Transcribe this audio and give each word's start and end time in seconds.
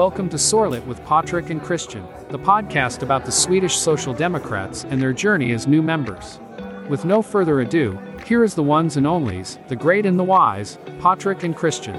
Welcome 0.00 0.30
to 0.30 0.38
Sorlet 0.38 0.86
with 0.86 1.04
Patrick 1.04 1.50
and 1.50 1.62
Christian, 1.62 2.02
the 2.30 2.38
podcast 2.38 3.02
about 3.02 3.26
the 3.26 3.30
Swedish 3.30 3.76
Social 3.76 4.14
Democrats 4.14 4.84
and 4.84 4.98
their 5.02 5.12
journey 5.12 5.52
as 5.52 5.66
new 5.66 5.82
members. 5.82 6.40
With 6.88 7.04
no 7.04 7.20
further 7.20 7.60
ado, 7.60 7.98
here 8.26 8.42
is 8.42 8.54
the 8.54 8.62
ones 8.62 8.96
and 8.96 9.04
onlys, 9.06 9.58
the 9.68 9.76
great 9.76 10.06
and 10.06 10.18
the 10.18 10.24
wise, 10.24 10.78
Patrick 11.02 11.44
and 11.44 11.54
Christian. 11.54 11.96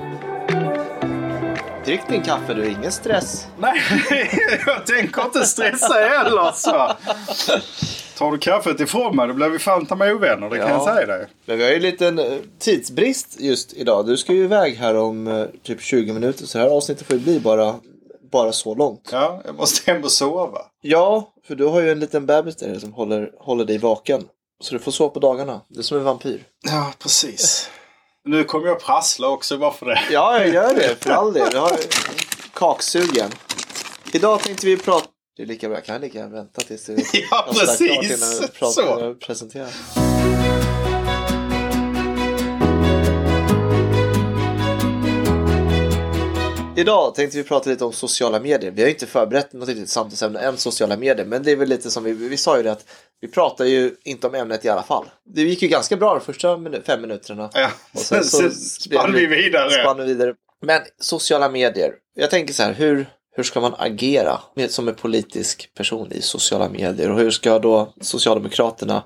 Drick 1.85 2.07
din 2.07 2.23
kaffe 2.23 2.53
du, 2.53 2.65
ingen 2.67 2.91
stress. 2.91 3.47
Nej, 3.59 3.81
jag 4.65 4.85
tänker 4.85 5.21
inte 5.25 5.45
stressa 5.45 5.93
heller 5.93 6.51
så. 6.51 6.91
Tar 8.17 8.31
du 8.31 8.37
kaffet 8.37 8.79
ifrån 8.79 9.15
mig 9.15 9.27
då 9.27 9.33
blir 9.33 9.49
vi 9.49 9.59
fan 9.59 9.85
ta 9.85 9.95
mig 9.95 10.13
ovänner, 10.13 10.49
det 10.49 10.57
kan 10.57 10.67
Ja. 10.67 10.73
jag 10.73 10.95
säga 10.95 11.07
dig. 11.07 11.27
Men 11.45 11.57
vi 11.57 11.63
har 11.63 11.69
ju 11.69 11.75
en 11.75 11.81
liten 11.81 12.19
eh, 12.19 12.25
tidsbrist 12.59 13.39
just 13.39 13.73
idag. 13.73 14.05
Du 14.05 14.17
ska 14.17 14.33
ju 14.33 14.43
iväg 14.43 14.75
här 14.75 14.97
om 14.97 15.27
eh, 15.27 15.45
typ 15.63 15.81
20 15.81 16.13
minuter 16.13 16.45
så 16.45 16.59
här 16.59 16.67
avsnittet 16.67 17.07
får 17.07 17.15
ju 17.17 17.23
bli 17.23 17.39
bara, 17.39 17.75
bara 18.31 18.51
så 18.53 18.75
långt. 18.75 19.09
Ja, 19.11 19.41
jag 19.45 19.55
måste 19.55 19.91
hem 19.91 20.03
och 20.03 20.11
sova. 20.11 20.61
Ja, 20.81 21.33
för 21.47 21.55
du 21.55 21.65
har 21.65 21.81
ju 21.81 21.91
en 21.91 21.99
liten 21.99 22.25
bebis 22.25 22.55
där 22.55 22.79
som 22.79 22.93
håller, 22.93 23.31
håller 23.39 23.65
dig 23.65 23.77
vaken. 23.77 24.23
Så 24.63 24.73
du 24.73 24.79
får 24.79 24.91
sova 24.91 25.09
på 25.09 25.19
dagarna. 25.19 25.61
Det 25.67 25.79
är 25.79 25.83
som 25.83 25.97
en 25.97 26.03
vampyr. 26.03 26.43
Ja, 26.63 26.93
precis. 26.99 27.69
Nu 28.25 28.43
kommer 28.43 28.67
jag 28.67 28.79
prassla 28.79 29.27
också 29.27 29.57
bara 29.57 29.71
för 29.71 29.85
det. 29.85 29.99
Ja, 30.11 30.39
jag 30.39 30.49
gör 30.49 30.73
det 30.75 31.03
för 31.03 31.11
all 31.11 31.33
del. 31.33 31.47
Jag 31.53 31.61
har 31.61 31.77
kaksugen. 32.53 33.31
Idag 34.13 34.39
tänkte 34.39 34.65
vi 34.65 34.77
prata... 34.77 35.07
Det 35.37 35.43
är 35.43 35.47
lika 35.47 35.67
bra, 35.67 35.77
jag 35.77 35.85
kan 35.85 36.01
lika 36.01 36.17
gärna 36.17 36.35
vänta 36.35 36.61
tills 36.61 36.85
det 36.85 36.93
Ja, 37.13 37.27
klart 37.29 37.59
precis. 37.59 37.81
innan 38.21 38.31
jag 38.41 38.53
pratar, 38.53 38.71
Så. 38.71 38.81
jag 38.99 39.19
presenterar. 39.19 40.70
Idag 46.77 47.15
tänkte 47.15 47.37
vi 47.37 47.43
prata 47.43 47.69
lite 47.69 47.85
om 47.85 47.93
sociala 47.93 48.39
medier. 48.39 48.71
Vi 48.71 48.81
har 48.81 48.89
inte 48.89 49.07
förberett 49.07 49.53
något 49.53 49.67
riktigt 49.69 49.89
samtalsämne 49.89 50.39
än 50.39 50.57
sociala 50.57 50.97
medier. 50.97 51.25
Men 51.25 51.43
det 51.43 51.51
är 51.51 51.55
väl 51.55 51.69
lite 51.69 51.91
som 51.91 52.03
vi, 52.03 52.11
vi 52.13 52.37
sa 52.37 52.57
ju 52.57 52.63
det 52.63 52.71
att 52.71 52.85
vi 53.21 53.27
pratar 53.27 53.65
ju 53.65 53.95
inte 54.03 54.27
om 54.27 54.35
ämnet 54.35 54.65
i 54.65 54.69
alla 54.69 54.83
fall. 54.83 55.05
Det 55.25 55.41
gick 55.41 55.61
ju 55.61 55.67
ganska 55.67 55.97
bra 55.97 56.13
de 56.13 56.21
första 56.25 56.47
minu- 56.57 56.83
fem 56.83 57.01
minuterna. 57.01 57.49
Ja, 57.53 57.71
Och 57.93 57.99
sen, 57.99 58.23
sen 58.25 58.51
spann 58.51 59.13
vi 59.13 59.25
vidare. 59.25 59.69
Spann 59.71 59.97
vi 59.97 60.03
vidare. 60.03 60.33
Men 60.61 60.81
sociala 60.99 61.49
medier. 61.49 61.93
Jag 62.15 62.29
tänker 62.29 62.53
så 62.53 62.63
här, 62.63 62.73
hur, 62.73 63.05
hur 63.35 63.43
ska 63.43 63.59
man 63.61 63.75
agera 63.77 64.39
med, 64.55 64.71
som 64.71 64.87
en 64.87 64.95
politisk 64.95 65.71
person 65.77 66.11
i 66.11 66.21
sociala 66.21 66.69
medier? 66.69 67.11
Och 67.11 67.19
hur 67.19 67.31
ska 67.31 67.59
då 67.59 67.93
Socialdemokraterna 68.01 69.03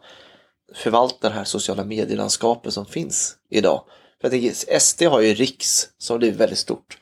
förvalta 0.75 1.29
det 1.29 1.35
här 1.35 1.43
sociala 1.43 1.83
medielandskapet 1.83 2.73
som 2.73 2.85
finns 2.85 3.35
idag? 3.49 3.83
För 4.21 4.27
jag 4.27 4.31
tänker, 4.31 4.79
SD 4.79 5.03
har 5.03 5.21
ju 5.21 5.33
Riks 5.33 5.89
som 5.97 6.17
blivit 6.17 6.39
väldigt 6.39 6.59
stort. 6.59 6.97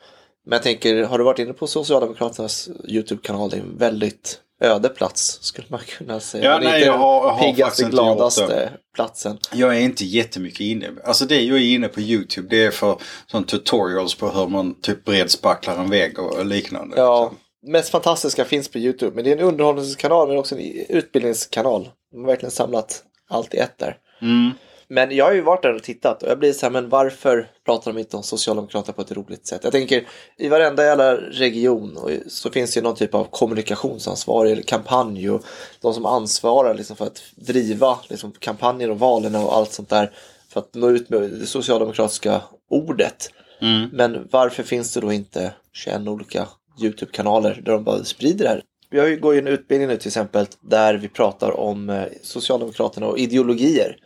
Men 0.46 0.56
jag 0.56 0.64
tänker, 0.64 1.04
har 1.04 1.18
du 1.18 1.24
varit 1.24 1.40
inne 1.40 1.54
på 1.54 1.68
Socialdemokraternas 1.68 2.70
YouTube-kanal? 2.88 3.50
Det 3.50 3.56
är 3.56 3.62
en 3.62 3.78
väldigt 3.78 4.40
öde 4.62 4.90
plats 4.90 5.38
skulle 5.42 5.68
man 5.70 5.80
kunna 5.80 6.20
säga. 6.20 6.44
Ja, 6.44 6.50
Det 6.60 6.66
är 6.66 6.70
nej, 6.70 6.76
inte 6.80 6.86
jag 6.88 6.98
har- 6.98 7.24
jag 7.28 7.34
har 7.34 7.44
piggaste, 7.52 7.84
gladaste 7.84 8.70
platsen. 8.96 9.38
Jag 9.54 9.76
är 9.78 9.80
inte 9.80 10.06
jättemycket 10.06 10.60
inne. 10.60 10.90
Alltså 11.04 11.26
det 11.26 11.42
jag 11.42 11.58
är 11.58 11.62
inne 11.62 11.88
på 11.88 12.02
YouTube 12.02 12.48
det 12.50 12.64
är 12.66 12.72
för 12.72 12.98
sån 13.32 13.44
tutorials 13.44 14.16
på 14.16 14.30
hur 14.30 14.48
man 14.48 14.82
typ 14.82 15.06
bredspacklar 15.06 15.78
en 15.78 15.90
vägg 15.90 16.20
och 16.20 16.46
liknande. 16.46 16.98
Ja, 16.98 17.32
mest 17.68 17.90
fantastiska 17.90 18.46
finns 18.46 18.68
på 18.68 18.78
YouTube. 18.78 19.16
Men 19.16 19.24
det 19.24 19.32
är 19.32 19.38
en 19.38 19.44
underhållningskanal 19.44 20.28
men 20.28 20.38
också 20.38 20.56
en 20.56 20.86
utbildningskanal. 20.90 21.90
De 22.12 22.20
har 22.20 22.28
verkligen 22.28 22.52
samlat 22.52 23.04
allt 23.30 23.54
i 23.54 23.58
ett 23.58 23.78
där. 23.78 23.98
Mm. 24.22 24.52
Men 24.94 25.16
jag 25.16 25.26
har 25.26 25.34
ju 25.34 25.42
varit 25.42 25.62
där 25.62 25.76
och 25.76 25.84
tittat 25.84 26.24
och 26.24 26.30
jag 26.30 26.40
blir 26.40 26.54
så 26.54 26.66
här, 26.66 26.72
men 26.72 26.90
varför 26.90 27.48
pratar 27.66 27.94
de 27.94 28.00
inte 28.00 28.18
om 28.18 28.24
Socialdemokraterna 28.24 28.94
på 28.94 29.02
ett 29.02 29.12
roligt 29.12 29.48
sätt? 29.48 29.62
Jag 29.64 29.72
tänker, 29.72 30.08
i 30.38 30.50
varenda 30.50 30.84
jävla 30.84 31.16
region 31.16 32.00
så 32.28 32.50
finns 32.50 32.74
det 32.74 32.78
ju 32.78 32.84
någon 32.84 32.96
typ 32.96 33.14
av 33.14 33.24
kommunikationsansvarig 33.24 34.52
eller 34.52 34.62
kampanj 34.62 35.30
och 35.30 35.44
de 35.82 35.94
som 35.94 36.06
ansvarar 36.06 36.74
liksom 36.74 36.96
för 36.96 37.06
att 37.06 37.24
driva 37.36 38.00
liksom, 38.10 38.32
kampanjer 38.40 38.92
och 38.92 39.00
valen 39.00 39.36
och 39.36 39.56
allt 39.56 39.72
sånt 39.72 39.90
där 39.90 40.12
för 40.50 40.60
att 40.60 40.74
nå 40.74 40.90
ut 40.90 41.10
med 41.10 41.22
det 41.22 41.46
socialdemokratiska 41.46 42.42
ordet. 42.70 43.30
Mm. 43.62 43.90
Men 43.94 44.28
varför 44.32 44.64
finns 44.64 44.94
det 44.94 45.00
då 45.00 45.12
inte 45.12 45.54
21 45.74 46.08
olika 46.08 46.48
YouTube-kanaler 46.82 47.62
där 47.66 47.72
de 47.72 47.84
bara 47.84 48.04
sprider 48.04 48.44
det 48.44 48.50
här? 48.50 48.64
Ju 49.10 49.20
går 49.20 49.34
ju 49.34 49.40
en 49.40 49.48
utbildning 49.48 49.90
nu 49.90 49.98
till 49.98 50.08
exempel 50.08 50.46
där 50.62 50.94
vi 50.94 51.08
pratar 51.08 51.60
om 51.60 51.90
eh, 51.90 52.04
Socialdemokraterna 52.22 53.08
och 53.08 53.20
ideologier. 53.20 53.98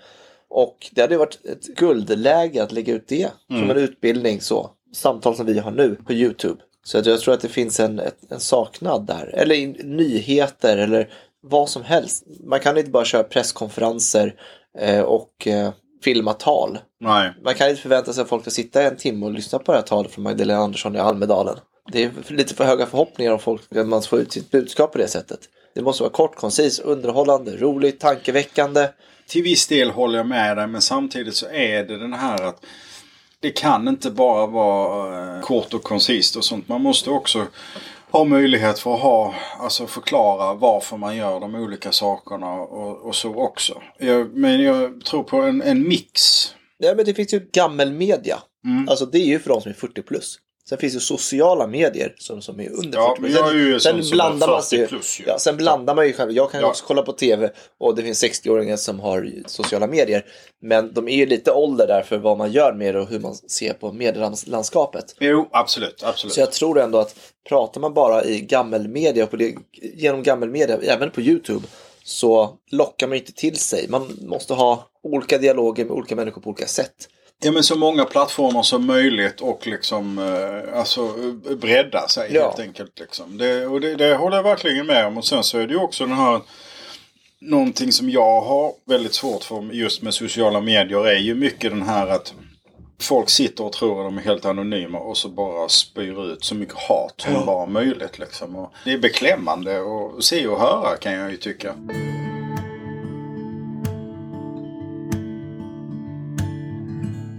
Och 0.49 0.89
det 0.91 1.01
hade 1.01 1.17
varit 1.17 1.45
ett 1.45 1.67
guldläge 1.67 2.63
att 2.63 2.71
lägga 2.71 2.93
ut 2.93 3.07
det 3.07 3.31
som 3.47 3.69
en 3.69 3.77
utbildning 3.77 4.41
så. 4.41 4.69
Samtal 4.93 5.35
som 5.35 5.45
vi 5.45 5.59
har 5.59 5.71
nu 5.71 5.95
på 5.95 6.13
YouTube. 6.13 6.61
Så 6.83 6.97
jag 6.97 7.19
tror 7.19 7.33
att 7.33 7.41
det 7.41 7.49
finns 7.49 7.79
en, 7.79 8.01
en 8.29 8.39
saknad 8.39 9.07
där. 9.07 9.31
Eller 9.33 9.83
nyheter 9.83 10.77
eller 10.77 11.09
vad 11.41 11.69
som 11.69 11.83
helst. 11.83 12.23
Man 12.43 12.59
kan 12.59 12.77
inte 12.77 12.91
bara 12.91 13.05
köra 13.05 13.23
presskonferenser 13.23 14.35
eh, 14.79 15.01
och 15.01 15.47
eh, 15.47 15.71
filma 16.03 16.33
tal. 16.33 16.77
Nej. 16.99 17.33
Man 17.43 17.55
kan 17.55 17.69
inte 17.69 17.81
förvänta 17.81 18.13
sig 18.13 18.21
att 18.21 18.29
folk 18.29 18.41
ska 18.41 18.51
sitta 18.51 18.81
en 18.81 18.97
timme 18.97 19.25
och 19.25 19.31
lyssna 19.31 19.59
på 19.59 19.71
det 19.71 19.77
här 19.77 19.85
talet 19.85 20.11
från 20.11 20.23
Magdalena 20.23 20.59
Andersson 20.59 20.95
i 20.95 20.99
Almedalen. 20.99 21.55
Det 21.91 22.03
är 22.03 22.11
lite 22.27 22.53
för 22.53 22.65
höga 22.65 22.85
förhoppningar 22.85 23.31
om 23.31 23.39
folk 23.39 23.75
att 23.75 23.87
man 23.87 24.01
ska 24.01 24.09
få 24.09 24.21
ut 24.21 24.31
sitt 24.31 24.51
budskap 24.51 24.91
på 24.91 24.97
det 24.97 25.07
sättet. 25.07 25.39
Det 25.75 25.81
måste 25.81 26.03
vara 26.03 26.13
kort, 26.13 26.35
koncis, 26.35 26.79
underhållande, 26.79 27.57
roligt, 27.57 27.99
tankeväckande. 27.99 28.87
Till 29.27 29.43
viss 29.43 29.67
del 29.67 29.89
håller 29.89 30.17
jag 30.17 30.27
med 30.27 30.57
dig 30.57 30.67
men 30.67 30.81
samtidigt 30.81 31.35
så 31.35 31.47
är 31.49 31.83
det 31.83 31.97
den 31.97 32.13
här 32.13 32.43
att 32.43 32.65
det 33.39 33.51
kan 33.51 33.87
inte 33.87 34.11
bara 34.11 34.47
vara 34.47 35.35
eh, 35.35 35.41
kort 35.41 35.73
och 35.73 35.83
koncist 35.83 36.35
och 36.35 36.45
sånt. 36.45 36.67
Man 36.67 36.81
måste 36.81 37.09
också 37.09 37.47
ha 38.11 38.23
möjlighet 38.23 38.79
för 38.79 38.93
att 38.93 39.01
ha, 39.01 39.33
alltså 39.59 39.87
förklara 39.87 40.53
varför 40.53 40.97
man 40.97 41.15
gör 41.15 41.39
de 41.39 41.55
olika 41.55 41.91
sakerna 41.91 42.53
och, 42.53 43.07
och 43.07 43.15
så 43.15 43.35
också. 43.35 43.81
Jag, 43.99 44.37
men 44.37 44.61
jag 44.61 45.05
tror 45.05 45.23
på 45.23 45.37
en, 45.41 45.61
en 45.61 45.87
mix. 45.87 46.11
Ja, 46.77 46.93
men 46.95 47.05
det 47.05 47.13
finns 47.13 47.33
ju 47.33 47.49
gammelmedia. 47.53 48.37
Alltså 48.89 49.05
det 49.05 49.17
är 49.17 49.25
ju 49.25 49.39
för 49.39 49.49
de 49.49 49.61
som 49.61 49.69
är 49.69 49.75
40 49.75 50.01
plus. 50.01 50.39
Sen 50.69 50.77
finns 50.77 50.93
det 50.93 50.99
sociala 50.99 51.67
medier 51.67 52.13
som, 52.17 52.41
som 52.41 52.59
är 52.59 52.69
under 52.69 52.97
Ja, 52.99 53.15
40 53.17 53.21
plus. 53.21 53.33
men 53.35 53.41
jag 53.43 53.49
är 53.55 53.59
ju 53.59 53.79
sen, 53.79 54.03
sen 54.03 54.11
blandar 54.11 54.47
man 54.47 54.61
40 54.61 54.67
sig 54.69 54.87
plus 54.87 55.19
ju. 55.19 55.23
ja, 55.27 55.39
Sen 55.39 55.57
blandar 55.57 55.95
man 55.95 56.07
ju 56.07 56.13
själv. 56.13 56.31
Jag 56.31 56.51
kan 56.51 56.61
Ja. 56.61 56.67
också 56.67 56.83
kolla 56.87 57.01
på 57.01 57.11
tv 57.13 57.49
och 57.79 57.95
det 57.95 58.01
finns 58.03 58.23
60-åringar 58.23 58.77
som 58.77 58.99
har 58.99 59.31
sociala 59.45 59.87
medier. 59.87 60.25
Men 60.61 60.93
de 60.93 61.07
är 61.07 61.15
ju 61.15 61.25
lite 61.25 61.51
ålder 61.51 61.87
där 61.87 62.01
för 62.01 62.17
vad 62.17 62.37
man 62.37 62.51
gör 62.51 62.73
med 62.73 62.95
det 62.95 62.99
och 63.01 63.07
hur 63.09 63.19
man 63.19 63.35
ser 63.35 63.73
på 63.73 63.91
medielandskapet. 63.93 65.15
Jo, 65.19 65.49
absolut. 65.51 66.03
absolut. 66.03 66.33
Så 66.33 66.39
jag 66.39 66.51
tror 66.51 66.79
ändå 66.79 66.97
att 66.97 67.15
pratar 67.49 67.81
man 67.81 67.93
bara 67.93 68.23
i 68.23 68.41
gammelmedia, 68.41 69.23
och 69.23 69.29
på 69.29 69.35
det, 69.37 69.55
genom 69.81 70.23
gammelmedia, 70.23 70.77
även 70.83 71.11
på 71.11 71.21
YouTube, 71.21 71.67
så 72.03 72.49
lockar 72.71 73.07
man 73.07 73.17
inte 73.17 73.31
till 73.33 73.55
sig. 73.55 73.85
Man 73.89 74.17
måste 74.21 74.53
ha 74.53 74.87
olika 75.03 75.37
dialoger 75.37 75.85
med 75.85 75.93
olika 75.93 76.15
människor 76.15 76.41
på 76.41 76.49
olika 76.49 76.67
sätt. 76.67 77.09
Ja 77.43 77.51
men 77.51 77.63
så 77.63 77.77
många 77.77 78.05
plattformar 78.05 78.63
som 78.63 78.85
möjligt 78.85 79.41
och 79.41 79.67
liksom 79.67 80.17
eh, 80.19 80.79
alltså 80.79 81.13
bredda 81.61 82.07
sig 82.07 82.29
Ja. 82.33 82.43
helt 82.43 82.59
enkelt. 82.59 82.99
Liksom. 82.99 83.37
Det, 83.37 83.65
och 83.65 83.81
det, 83.81 83.95
det 83.95 84.15
håller 84.15 84.35
jag 84.37 84.43
verkligen 84.43 84.85
med 84.87 85.05
om. 85.05 85.17
Och 85.17 85.25
sen 85.25 85.43
så 85.43 85.57
är 85.57 85.67
det 85.67 85.73
ju 85.73 85.79
också 85.79 86.05
den 86.05 86.15
här 86.15 86.41
Någonting 87.39 87.91
som 87.91 88.09
jag 88.09 88.41
har 88.41 88.71
väldigt 88.85 89.13
svårt 89.13 89.43
för 89.43 89.73
just 89.73 90.01
med 90.01 90.13
sociala 90.13 90.61
medier 90.61 91.07
är 91.07 91.19
ju 91.19 91.35
mycket 91.35 91.71
den 91.71 91.81
här 91.81 92.07
att 92.07 92.33
folk 93.01 93.29
sitter 93.29 93.63
och 93.63 93.73
tror 93.73 93.99
att 93.99 94.07
de 94.07 94.17
är 94.17 94.21
helt 94.21 94.45
anonyma 94.45 94.99
och 94.99 95.17
så 95.17 95.29
bara 95.29 95.69
spyr 95.69 96.31
ut 96.31 96.45
så 96.45 96.55
mycket 96.55 96.75
hat 96.75 97.13
som 97.17 97.45
bara 97.45 97.65
möjligt. 97.65 98.19
Liksom. 98.19 98.55
Och 98.55 98.73
det 98.85 98.93
är 98.93 98.97
beklämmande 98.97 99.79
att 99.81 100.23
se 100.23 100.47
och 100.47 100.59
höra 100.59 100.97
kan 100.97 101.13
jag 101.13 101.31
ju 101.31 101.37
tycka. 101.37 101.75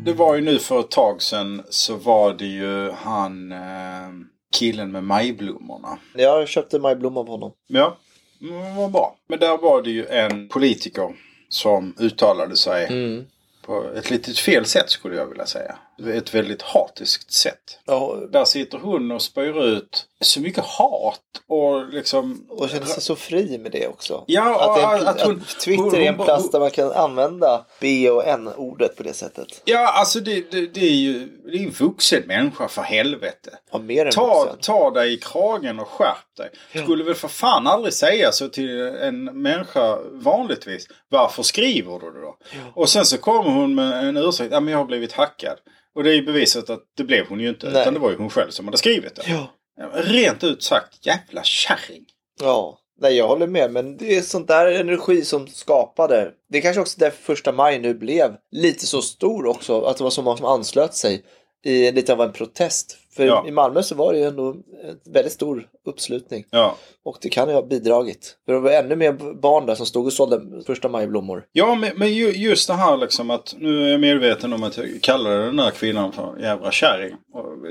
Det 0.09 0.15
var 0.15 0.35
ju 0.35 0.41
nu 0.41 0.59
för 0.59 0.81
ett 0.81 0.91
tag 0.91 1.23
sedan 1.23 1.63
så 1.71 1.95
var 1.97 2.33
det 2.34 2.47
ju 2.47 2.91
han 2.91 3.53
eh, 3.53 4.09
killen 4.57 4.93
med 4.93 5.05
majblommorna. 5.05 5.99
Jag 6.15 6.49
köpte 6.49 6.78
majblomma 6.78 7.21
av 7.21 7.28
honom. 7.28 7.53
Ja, 7.66 7.97
mm, 8.41 8.77
vad 8.77 8.91
bra. 8.93 9.16
Men 9.28 9.39
där 9.39 9.59
var 9.59 9.83
det 9.83 9.91
ju 9.91 10.07
en 10.07 10.49
politiker 10.49 11.15
som 11.49 11.95
uttalade 11.99 12.57
sig 12.57 12.87
Mm. 12.87 13.25
på 13.63 13.84
ett 13.97 14.10
litet 14.10 14.39
fel 14.39 14.65
sätt 14.65 14.91
skulle 14.91 15.16
jag 15.16 15.27
vilja 15.27 15.47
säga. 15.47 15.77
Ett 16.15 16.34
väldigt 16.34 16.63
hatiskt 16.63 17.33
sätt. 17.33 17.78
Ja, 17.87 18.16
Där 18.33 18.45
sitter 18.45 18.78
hon 18.78 19.11
och 19.11 19.22
spyr 19.22 19.65
ut 19.65 20.07
så 20.24 20.41
mycket 20.41 20.65
hat 20.65 21.20
och 21.48 21.88
liksom... 21.88 22.47
och 22.48 22.68
känner 22.70 22.86
sig 22.86 23.03
så 23.03 23.16
fri 23.16 23.59
med 23.59 23.72
det 23.72 23.86
också. 23.88 24.24
Ja, 24.26 24.60
att, 24.60 24.76
det 24.76 24.82
en, 25.03 25.09
att 25.09 25.20
hon- 25.22 25.41
att 25.41 25.60
Twitter 25.60 25.82
hon- 25.82 25.94
är 25.94 26.00
en 26.00 26.15
hon- 26.15 26.24
plats 26.26 26.50
där 26.50 26.60
man 26.60 26.70
kan 26.70 26.92
använda 26.92 27.66
B 27.80 28.10
och 28.10 28.26
N-ordet 28.26 28.97
på 28.97 29.03
det 29.03 29.12
sättet. 29.12 29.62
Ja, 29.65 29.92
alltså 29.92 30.20
det, 30.20 30.50
det, 30.50 30.66
det 30.74 30.80
är 30.86 30.94
ju 30.94 31.26
det 31.53 31.59
är 31.59 31.62
en 31.62 31.70
vuxen 31.70 32.22
människa 32.26 32.68
för 32.68 32.82
helvete. 32.82 33.50
Ja, 33.72 33.78
mer 33.78 34.06
än 34.06 34.12
Ta, 34.12 34.41
vuxen. 34.44 34.59
ta 34.60 34.91
dig 34.91 35.12
i 35.15 35.16
kragen 35.16 35.78
och 35.80 35.88
skärp 35.88 36.36
dig. 36.36 36.82
Skulle 36.82 37.04
väl 37.04 37.15
för 37.15 37.28
fan 37.28 37.66
aldrig 37.66 37.94
säga 37.94 38.32
så 38.32 38.48
till 38.48 38.80
en 38.80 39.24
människa 39.42 39.98
vanligtvis. 40.12 40.86
Varför 41.09 41.42
skriver 41.42 41.98
du 41.98 42.10
det 42.12 42.20
då? 42.20 42.36
Och 42.74 42.88
sen 42.88 43.04
så 43.04 43.18
kommer 43.18 43.50
hon 43.50 43.74
med 43.74 44.09
en 44.09 44.16
ursäkt. 44.16 44.53
Ja 44.53 44.60
men 44.60 44.72
jag 44.72 44.78
har 44.78 44.86
blivit 44.86 45.12
hackad. 45.12 45.59
Och 45.94 46.04
det 46.04 46.10
är 46.10 46.15
ju 46.15 46.22
bevisat 46.22 46.70
att 46.70 46.80
det 46.97 47.04
blev 47.04 47.26
hon 47.28 47.41
ju 47.41 47.48
inte. 47.48 47.70
Nej. 47.70 47.82
Utan 47.82 47.94
det 47.94 48.00
var 48.00 48.10
ju 48.10 48.16
hon 48.16 48.30
själv 48.30 48.50
som 48.50 48.65
hade 48.65 48.78
skrivit 48.78 49.15
det. 49.16 49.22
Ja. 49.26 49.50
Rent 49.92 50.45
ut 50.45 50.63
sagt, 50.63 51.07
jävla 51.07 51.42
kärring. 51.42 52.04
Ja, 52.41 52.78
nej 53.01 53.16
jag 53.16 53.28
håller 53.28 53.47
med. 53.47 53.72
Men 53.72 53.97
det 53.97 54.16
är 54.16 54.22
sånt 54.22 54.48
där 54.48 54.66
energi 54.66 55.25
som 55.25 55.47
skapade. 55.48 56.30
Det 56.48 56.59
är 56.59 56.63
kanske 56.63 56.80
också 56.80 57.01
därför 57.01 57.22
första 57.22 57.53
maj 57.53 57.78
nu 57.78 57.95
blev 57.95 58.36
lite 58.51 58.86
så 58.86 59.03
stor 59.03 59.47
också. 59.47 59.80
Att 59.80 59.97
det 59.97 60.04
var 60.04 60.10
så 60.10 60.22
många 60.22 60.36
som 60.36 60.47
anslöt 60.47 60.95
sig 60.95 61.25
i 61.65 61.92
lite 61.92 62.13
av 62.13 62.21
en 62.21 62.33
protest. 62.33 62.98
För 63.16 63.27
Ja. 63.27 63.45
i 63.48 63.51
Malmö 63.51 63.83
så 63.83 63.95
var 63.95 64.13
det 64.13 64.19
ju 64.19 64.25
ändå 64.25 64.51
en 64.84 65.13
väldigt 65.13 65.33
stor 65.33 65.69
uppslutning. 65.89 66.45
Ja. 66.51 66.77
Och 67.05 67.19
det 67.23 67.29
kan 67.29 67.49
ju 67.49 67.55
ha 67.55 67.63
bidragit. 67.67 68.37
För 68.47 68.53
det 68.53 68.61
var 68.61 68.71
ännu 68.71 68.97
mer 68.97 69.13
barn 69.41 69.67
där 69.67 69.75
som 69.75 69.87
stod 69.87 70.07
och 70.07 70.13
sålde 70.13 70.41
första 70.67 70.89
majblommor. 70.89 71.45
Ja, 71.53 71.75
men, 71.75 71.91
men 71.97 72.13
ju, 72.15 72.31
just 72.33 72.69
det 72.69 72.75
här 72.75 72.97
liksom 72.97 73.31
att 73.31 73.55
nu 73.59 73.85
är 73.85 73.89
jag 73.91 74.01
medveten 74.01 74.53
om 74.53 74.63
att 74.63 74.77
jag 74.77 74.87
kallade 75.03 75.45
den 75.47 75.59
här 75.59 75.71
kvinnan 75.71 76.13
för 76.13 76.39
jävla 76.41 76.71
kärring. 76.71 77.15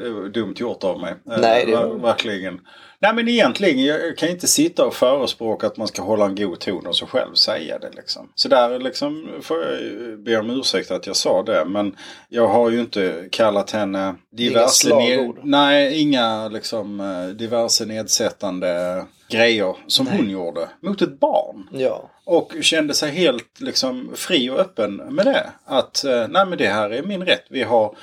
Det 0.04 0.10
var 0.10 0.30
dumt 0.30 0.56
gjort 0.58 0.84
av 0.84 1.00
mig. 1.00 1.12
Eh, 1.32 1.38
Nej, 1.42 1.66
det- 1.66 1.72
ver- 1.72 2.02
Verkligen. 2.02 2.60
Nej 3.02 3.14
men 3.14 3.28
egentligen, 3.28 3.84
jag 3.86 4.18
kan 4.18 4.30
inte 4.30 4.48
sitta 4.48 4.86
och 4.86 4.94
förespråka 4.94 5.68
att 5.68 5.78
man 5.78 5.88
ska 5.88 6.02
hålla 6.02 6.26
en 6.26 6.36
god 6.36 6.60
ton 6.60 6.88
och 6.88 6.96
så 6.96 7.06
själv 7.06 7.34
säga 7.34 7.80
det 7.80 7.90
liksom. 7.96 8.30
Så 8.36 8.48
där 8.50 8.80
liksom 8.80 9.30
får 9.42 9.58
jag 9.64 10.20
be 10.24 10.38
om 10.38 10.50
ursäkt 10.50 10.92
att 10.92 11.08
jag 11.08 11.16
sa 11.16 11.44
det. 11.44 11.66
Men 11.66 11.96
jag 12.30 12.48
har 12.48 12.70
ju 12.70 12.80
inte 12.80 13.28
kallat 13.32 13.72
henne 13.72 14.16
diverse... 14.38 14.90
Inga 14.90 15.00
ned- 15.00 15.08
slagord. 15.16 15.40
Nej, 15.44 16.02
inga 16.02 16.48
liksom 16.48 17.00
eh, 17.00 17.28
diverse 17.36 17.86
nedsättande 18.08 19.06
grejer 19.30 19.76
som 19.88 20.08
hon 20.08 20.30
gjorde 20.30 20.70
mot 20.82 21.02
ett 21.02 21.20
barn. 21.20 21.70
Ja. 21.72 22.10
Och 22.26 22.54
kände 22.62 22.94
sig 22.94 23.12
helt 23.12 23.62
liksom 23.62 24.12
fri 24.16 24.50
och 24.50 24.60
öppen 24.60 24.96
med 24.96 25.26
det. 25.26 25.52
Att 25.66 26.04
eh, 26.04 26.28
nej 26.28 26.46
men 26.46 26.58
det 26.58 26.68
här 26.68 26.90
är 26.90 27.04
min 27.04 27.26
rätt. 27.26 27.44
Vi 27.50 27.64
har 27.64 27.96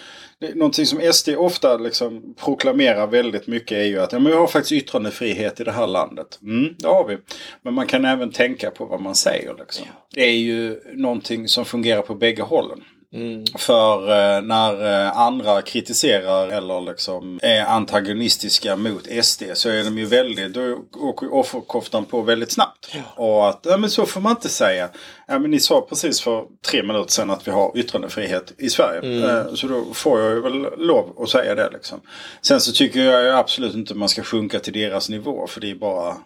Någonting 0.54 0.86
som 0.86 1.12
SD 1.12 1.28
ofta 1.28 1.76
liksom 1.76 2.34
proklamerar 2.38 3.06
väldigt 3.06 3.46
mycket 3.46 3.78
är 3.78 3.84
ju 3.84 4.00
att 4.00 4.12
ja, 4.12 4.18
men 4.18 4.32
vi 4.32 4.38
har 4.38 4.46
faktiskt 4.46 4.72
yttrandefrihet 4.72 5.60
i 5.60 5.64
det 5.64 5.72
här 5.72 5.86
landet. 5.86 6.38
Mm, 6.42 6.74
det 6.78 6.88
har 6.88 7.08
vi. 7.08 7.18
Men 7.62 7.74
man 7.74 7.86
kan 7.86 8.04
även 8.04 8.30
tänka 8.30 8.70
på 8.70 8.84
vad 8.84 9.00
man 9.00 9.14
säger. 9.14 9.54
Liksom. 9.58 9.86
Det 10.14 10.20
är 10.20 10.36
ju 10.36 10.80
någonting 10.92 11.48
som 11.48 11.64
fungerar 11.64 12.02
på 12.02 12.14
bägge 12.14 12.42
hållen. 12.42 12.84
Mm. 13.14 13.44
För 13.58 14.10
eh, 14.10 14.42
när 14.42 15.04
eh, 15.06 15.18
andra 15.18 15.62
kritiserar 15.62 16.48
eller 16.48 16.80
liksom 16.80 17.40
är 17.42 17.64
antagonistiska 17.64 18.76
mot 18.76 19.06
SD 19.22 19.42
så 19.54 19.68
är 19.68 19.84
de 19.84 19.98
ju 19.98 20.04
väldigt, 20.04 20.54
då 20.54 20.78
åker 20.96 21.34
offerkoftan 21.34 22.04
på 22.04 22.22
väldigt 22.22 22.52
snabbt. 22.52 22.94
Och 23.16 23.48
att, 23.48 23.60
ja 23.68 23.76
men 23.76 23.90
så 23.90 24.06
får 24.06 24.20
man 24.20 24.32
inte 24.32 24.48
säga. 24.48 24.88
Ja 25.26 25.38
men 25.38 25.50
ni 25.50 25.60
sa 25.60 25.80
precis 25.80 26.20
för 26.20 26.44
tre 26.70 26.82
minuter 26.82 27.10
sedan 27.10 27.30
att 27.30 27.48
vi 27.48 27.52
har 27.52 27.78
yttrandefrihet 27.78 28.52
i 28.58 28.68
Sverige. 28.68 29.30
Eh, 29.30 29.54
så 29.54 29.66
då 29.66 29.84
får 29.92 30.20
jag 30.20 30.32
ju 30.32 30.40
väl 30.40 30.66
lov 30.76 31.22
att 31.22 31.28
säga 31.28 31.54
det 31.54 31.70
liksom. 31.72 32.00
Sen 32.42 32.60
så 32.60 32.72
tycker 32.72 33.00
jag 33.00 33.22
ju 33.22 33.30
absolut 33.30 33.74
inte 33.74 33.94
man 33.94 34.08
ska 34.08 34.22
sjunka 34.22 34.58
till 34.58 34.72
deras 34.72 35.08
nivå 35.08 35.46
för 35.46 35.60
det 35.60 35.70
är 35.70 35.74
bara 35.74 36.16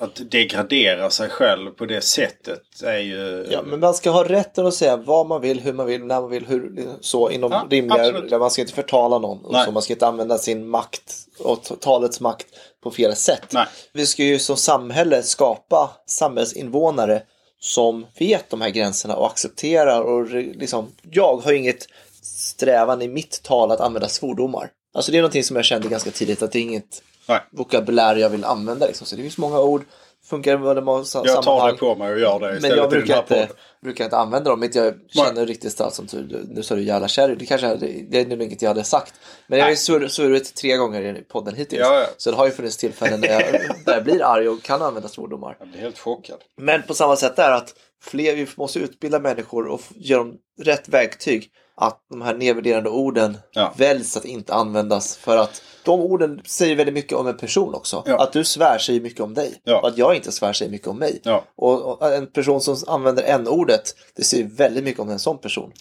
att 0.00 0.30
degradera 0.30 1.10
sig 1.10 1.28
själv 1.28 1.70
på 1.70 1.86
det 1.86 2.00
sättet 2.00 2.82
är 2.84 2.98
ju... 2.98 3.46
Ja, 3.50 3.62
men 3.62 3.80
man 3.80 3.94
ska 3.94 4.10
ha 4.10 4.28
rätten 4.28 4.66
att 4.66 4.74
säga 4.74 4.96
vad 4.96 5.26
man 5.26 5.40
vill, 5.40 5.60
hur 5.60 5.72
man 5.72 5.86
vill, 5.86 6.04
när 6.04 6.20
man 6.20 6.30
vill, 6.30 6.46
hur, 6.46 6.88
så 7.00 7.30
inom 7.30 7.52
Ja, 7.52 7.66
rimliga... 7.70 8.38
man 8.38 8.50
ska 8.50 8.62
inte 8.62 8.74
förtala 8.74 9.18
någon. 9.18 9.44
Och 9.44 9.56
så 9.56 9.72
man 9.72 9.82
ska 9.82 9.92
inte 9.92 10.06
använda 10.06 10.38
sin 10.38 10.68
makt 10.68 11.14
och 11.38 11.80
talets 11.80 12.20
makt 12.20 12.46
på 12.82 12.90
fel 12.90 13.16
sätt. 13.16 13.46
Nej. 13.50 13.66
Vi 13.92 14.06
ska 14.06 14.22
ju 14.22 14.38
som 14.38 14.56
samhälle 14.56 15.22
skapa 15.22 15.90
samhällsinvånare 16.06 17.22
som 17.60 18.06
vet 18.18 18.50
de 18.50 18.60
här 18.60 18.70
gränserna 18.70 19.16
och 19.16 19.26
accepterar 19.26 20.00
och 20.02 20.30
liksom, 20.30 20.92
jag 21.10 21.36
har 21.36 21.52
inget 21.52 21.86
strävan 22.22 23.02
i 23.02 23.08
mitt 23.08 23.42
tal 23.42 23.70
att 23.70 23.80
använda 23.80 24.08
svordomar. 24.08 24.70
Alltså 24.94 25.12
det 25.12 25.18
är 25.18 25.22
någonting 25.22 25.44
som 25.44 25.56
jag 25.56 25.64
kände 25.64 25.88
ganska 25.88 26.10
tidigt 26.10 26.42
att 26.42 26.52
det 26.52 26.58
är 26.58 26.62
inget 26.62 27.02
Nej. 27.28 27.40
vokabulär 27.50 28.16
jag 28.16 28.30
vill 28.30 28.44
använda. 28.44 28.86
Liksom. 28.86 29.06
Så 29.06 29.16
det 29.16 29.22
finns 29.22 29.38
många 29.38 29.60
ord, 29.60 29.84
funkar 30.24 30.58
med 30.58 30.84
många 30.84 31.04
sa- 31.04 31.22
Jag 31.26 31.42
tar 31.42 31.72
det 31.72 31.78
på 31.78 31.94
mig 31.94 32.12
och 32.12 32.18
gör 32.20 32.40
det 32.40 32.58
Men 32.60 32.70
jag 32.70 32.90
brukar 32.90 33.18
inte, 33.18 33.48
brukar 33.82 34.04
inte 34.04 34.16
använda 34.16 34.50
dem. 34.50 34.64
Inte 34.64 34.78
jag 34.78 34.94
känner 35.26 35.46
riktigt 35.46 35.72
starkt 35.72 35.94
som 35.94 36.06
du, 36.06 36.44
nu 36.48 36.62
sa 36.62 36.74
du 36.74 36.82
jävla 36.82 37.08
kärring. 37.08 37.38
Det 37.38 37.46
kanske 37.46 37.76
det 38.10 38.20
är 38.20 38.26
nog 38.26 38.42
inget 38.42 38.62
jag 38.62 38.70
hade 38.70 38.84
sagt. 38.84 39.14
Men 39.46 39.58
jag 39.58 39.66
har 39.66 39.70
ju 39.70 40.08
surrat 40.08 40.54
tre 40.54 40.76
gånger 40.76 41.16
i 41.16 41.22
podden 41.22 41.54
hittills. 41.54 41.80
Ja, 41.80 42.00
ja. 42.00 42.06
Så 42.16 42.30
det 42.30 42.36
har 42.36 42.46
ju 42.46 42.50
funnits 42.52 42.76
tillfällen 42.76 43.20
där 43.20 43.28
jag, 43.30 43.60
där 43.86 43.94
jag 43.94 44.04
blir 44.04 44.22
arg 44.22 44.48
och 44.48 44.62
kan 44.62 44.82
använda 44.82 45.08
svordomar. 45.08 45.56
Jag 45.58 45.68
blir 45.68 45.80
helt 45.80 45.98
chockad. 45.98 46.38
Men 46.56 46.82
på 46.82 46.94
samma 46.94 47.16
sätt 47.16 47.38
är 47.38 47.50
att 47.50 47.74
fler, 48.02 48.36
vi 48.36 48.46
måste 48.56 48.78
utbilda 48.78 49.18
människor 49.18 49.66
och 49.66 49.80
ge 49.96 50.16
dem 50.16 50.34
rätt 50.62 50.88
verktyg. 50.88 51.50
Att 51.76 52.00
de 52.10 52.22
här 52.22 52.34
nedvärderande 52.34 52.90
orden 52.90 53.38
Ja. 53.52 53.74
väljs 53.76 54.16
att 54.16 54.24
inte 54.24 54.54
användas. 54.54 55.16
För 55.16 55.36
att 55.36 55.62
de 55.84 56.00
orden 56.00 56.40
säger 56.46 56.76
väldigt 56.76 56.94
mycket 56.94 57.12
om 57.18 57.26
en 57.26 57.36
person 57.36 57.74
också. 57.74 58.02
Ja. 58.06 58.22
Att 58.22 58.32
du 58.32 58.44
svär 58.44 58.78
säger 58.78 59.00
mycket 59.00 59.20
om 59.20 59.34
dig. 59.34 59.60
Ja. 59.64 59.80
Och 59.80 59.88
att 59.88 59.98
jag 59.98 60.16
inte 60.16 60.32
svär 60.32 60.52
säger 60.52 60.70
mycket 60.70 60.88
om 60.88 60.98
mig. 60.98 61.20
Och, 61.56 61.82
och 62.02 62.14
en 62.14 62.26
person 62.26 62.60
som 62.60 62.76
använder 62.86 63.22
n-ordet, 63.22 63.94
det 64.16 64.22
säger 64.24 64.44
väldigt 64.44 64.84
mycket 64.84 65.00
om 65.00 65.10
en 65.10 65.18
sån 65.18 65.38
person. 65.38 65.72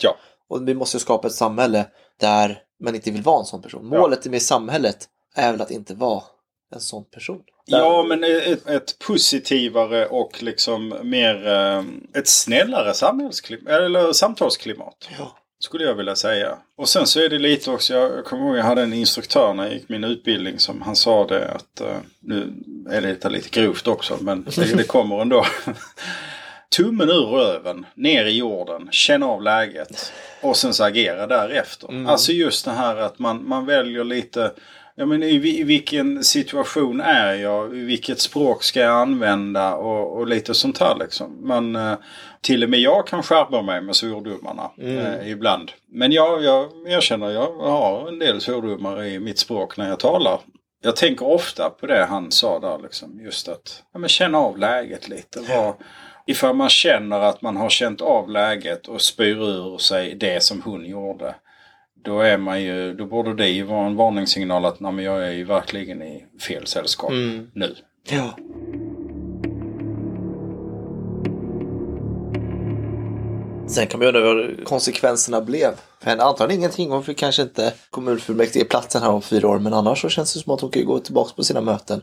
Och 0.49 0.67
vi 0.67 0.73
måste 0.73 0.99
skapa 0.99 1.27
ett 1.27 1.33
samhälle 1.33 1.85
där 2.19 2.59
man 2.83 2.95
inte 2.95 3.11
vill 3.11 3.21
vara 3.21 3.39
en 3.39 3.45
sån 3.45 3.61
person. 3.61 3.85
Målet 3.87 4.25
med 4.25 4.41
samhället 4.41 4.97
är 5.35 5.51
väl 5.51 5.61
att 5.61 5.71
inte 5.71 5.93
vara 5.93 6.23
en 6.75 6.79
sån 6.81 7.03
person. 7.05 7.39
Där- 7.67 7.77
Ja, 7.79 8.03
men 8.03 8.23
ett, 8.23 8.67
ett 8.67 8.99
positivare 9.07 10.07
och 10.07 10.43
liksom 10.43 10.93
mer 11.03 11.47
eh, 11.47 11.83
ett 12.19 12.27
snällare 12.27 12.93
samhällsklimat, 12.93 13.67
eller 13.73 14.13
samtalsklimat. 14.13 15.09
Ja. 15.19 15.37
Skulle 15.63 15.83
jag 15.83 15.95
vilja 15.95 16.15
säga. 16.15 16.57
Och 16.77 16.89
sen 16.89 17.07
så 17.07 17.19
är 17.19 17.29
det 17.29 17.39
lite 17.39 17.71
också, 17.71 17.93
jag 17.93 18.25
kommer 18.25 18.45
ihåg 18.45 18.57
jag 18.57 18.63
hade 18.63 18.81
en 18.81 18.93
instruktör 18.93 19.53
när 19.53 19.63
jag 19.63 19.73
gick 19.73 19.89
min 19.89 20.03
utbildning 20.03 20.59
som 20.59 20.81
han 20.81 20.95
sa 20.95 21.27
det 21.27 21.51
att, 21.51 21.81
eh, 21.81 21.97
nu 22.19 22.53
är 22.89 23.01
det 23.01 23.29
lite 23.29 23.49
grovt 23.49 23.87
också 23.87 24.17
men 24.21 24.43
det, 24.43 24.77
det 24.77 24.83
kommer 24.83 25.21
ändå. 25.21 25.45
Tummen 26.77 27.09
ur 27.09 27.25
röven, 27.25 27.85
ner 27.95 28.25
i 28.25 28.37
jorden, 28.37 28.87
känna 28.91 29.25
av 29.25 29.41
läget 29.41 30.13
och 30.41 30.57
sen 30.57 30.73
så 30.73 30.83
agera 30.83 31.27
därefter. 31.27 32.07
Alltså 32.07 32.31
just 32.31 32.65
det 32.65 32.71
här 32.71 32.95
att 32.95 33.19
man, 33.19 33.47
man 33.47 33.65
väljer 33.65 34.03
lite 34.03 34.51
Ja, 34.95 35.05
men 35.05 35.23
i, 35.23 35.59
i 35.59 35.63
vilken 35.63 36.23
situation 36.23 37.01
är 37.01 37.33
jag? 37.33 37.77
I 37.77 37.79
vilket 37.79 38.19
språk 38.19 38.63
ska 38.63 38.79
jag 38.79 39.01
använda? 39.01 39.75
Och, 39.75 40.17
och 40.17 40.27
lite 40.27 40.53
sånt 40.53 40.77
här 40.77 40.95
liksom. 40.99 41.47
Man, 41.47 41.75
eh, 41.75 41.97
till 42.41 42.63
och 42.63 42.69
med 42.69 42.79
jag 42.79 43.07
kan 43.07 43.23
skärpa 43.23 43.61
mig 43.61 43.81
med 43.81 43.95
svordomarna 43.95 44.71
eh, 44.77 45.31
ibland. 45.31 45.71
Men 45.91 46.11
jag, 46.11 46.43
jag 46.43 46.87
erkänner, 46.87 47.29
jag 47.29 47.51
har 47.51 48.07
en 48.07 48.19
del 48.19 48.41
svordomar 48.41 49.03
i 49.03 49.19
mitt 49.19 49.39
språk 49.39 49.77
när 49.77 49.89
jag 49.89 49.99
talar. 49.99 50.39
Jag 50.83 50.95
tänker 50.95 51.27
ofta 51.27 51.69
på 51.69 51.87
det 51.87 52.05
han 52.05 52.31
sa 52.31 52.59
där 52.59 52.79
liksom. 52.83 53.19
Just 53.21 53.47
att 53.47 53.83
ja, 53.93 53.99
men 53.99 54.09
känna 54.09 54.37
av 54.37 54.57
läget 54.57 55.09
lite. 55.09 55.39
Vad, 55.49 55.73
ifall 56.25 56.55
man 56.55 56.69
känner 56.69 57.19
att 57.19 57.41
man 57.41 57.57
har 57.57 57.69
känt 57.69 58.01
av 58.01 58.29
läget 58.29 58.87
och 58.87 59.01
spyr 59.01 59.37
ur 59.37 59.77
sig 59.77 60.15
det 60.15 60.43
som 60.43 60.61
hon 60.61 60.85
gjorde. 60.85 61.35
Då 62.05 62.19
är 62.19 62.37
man 62.37 62.61
ju, 62.61 62.93
då 62.93 63.05
borde 63.05 63.33
det 63.33 63.49
ju 63.49 63.63
vara 63.63 63.85
en 63.85 63.95
varningssignal 63.95 64.65
att 64.65 64.79
nej, 64.79 64.91
men 64.91 65.05
jag 65.05 65.27
är 65.27 65.31
ju 65.31 65.43
verkligen 65.43 66.01
i 66.01 66.25
fel 66.47 66.67
sällskap 66.67 67.11
nu. 67.53 67.75
Ja. 68.09 68.37
Sen 73.67 73.87
kan 73.87 73.99
man 73.99 74.07
ju 74.07 74.13
undra 74.13 74.33
vad 74.33 74.65
konsekvenserna 74.65 75.41
blev. 75.41 75.71
För 75.99 76.09
henne 76.09 76.23
antagligen 76.23 76.59
ingenting. 76.59 76.91
Hon 76.91 77.03
fick 77.03 77.17
kanske 77.17 77.41
inte 77.41 77.73
kommunfullmäktigeplatsen 77.89 79.01
här 79.01 79.09
om 79.09 79.21
fyra 79.21 79.49
år. 79.49 79.59
Men 79.59 79.73
annars 79.73 80.01
så 80.01 80.09
känns 80.09 80.33
det 80.33 80.39
som 80.39 80.53
att 80.53 80.61
hon 80.61 80.71
kan 80.71 80.85
gå 80.85 80.99
tillbaka 80.99 81.31
på 81.35 81.43
sina 81.43 81.61
möten. 81.61 82.01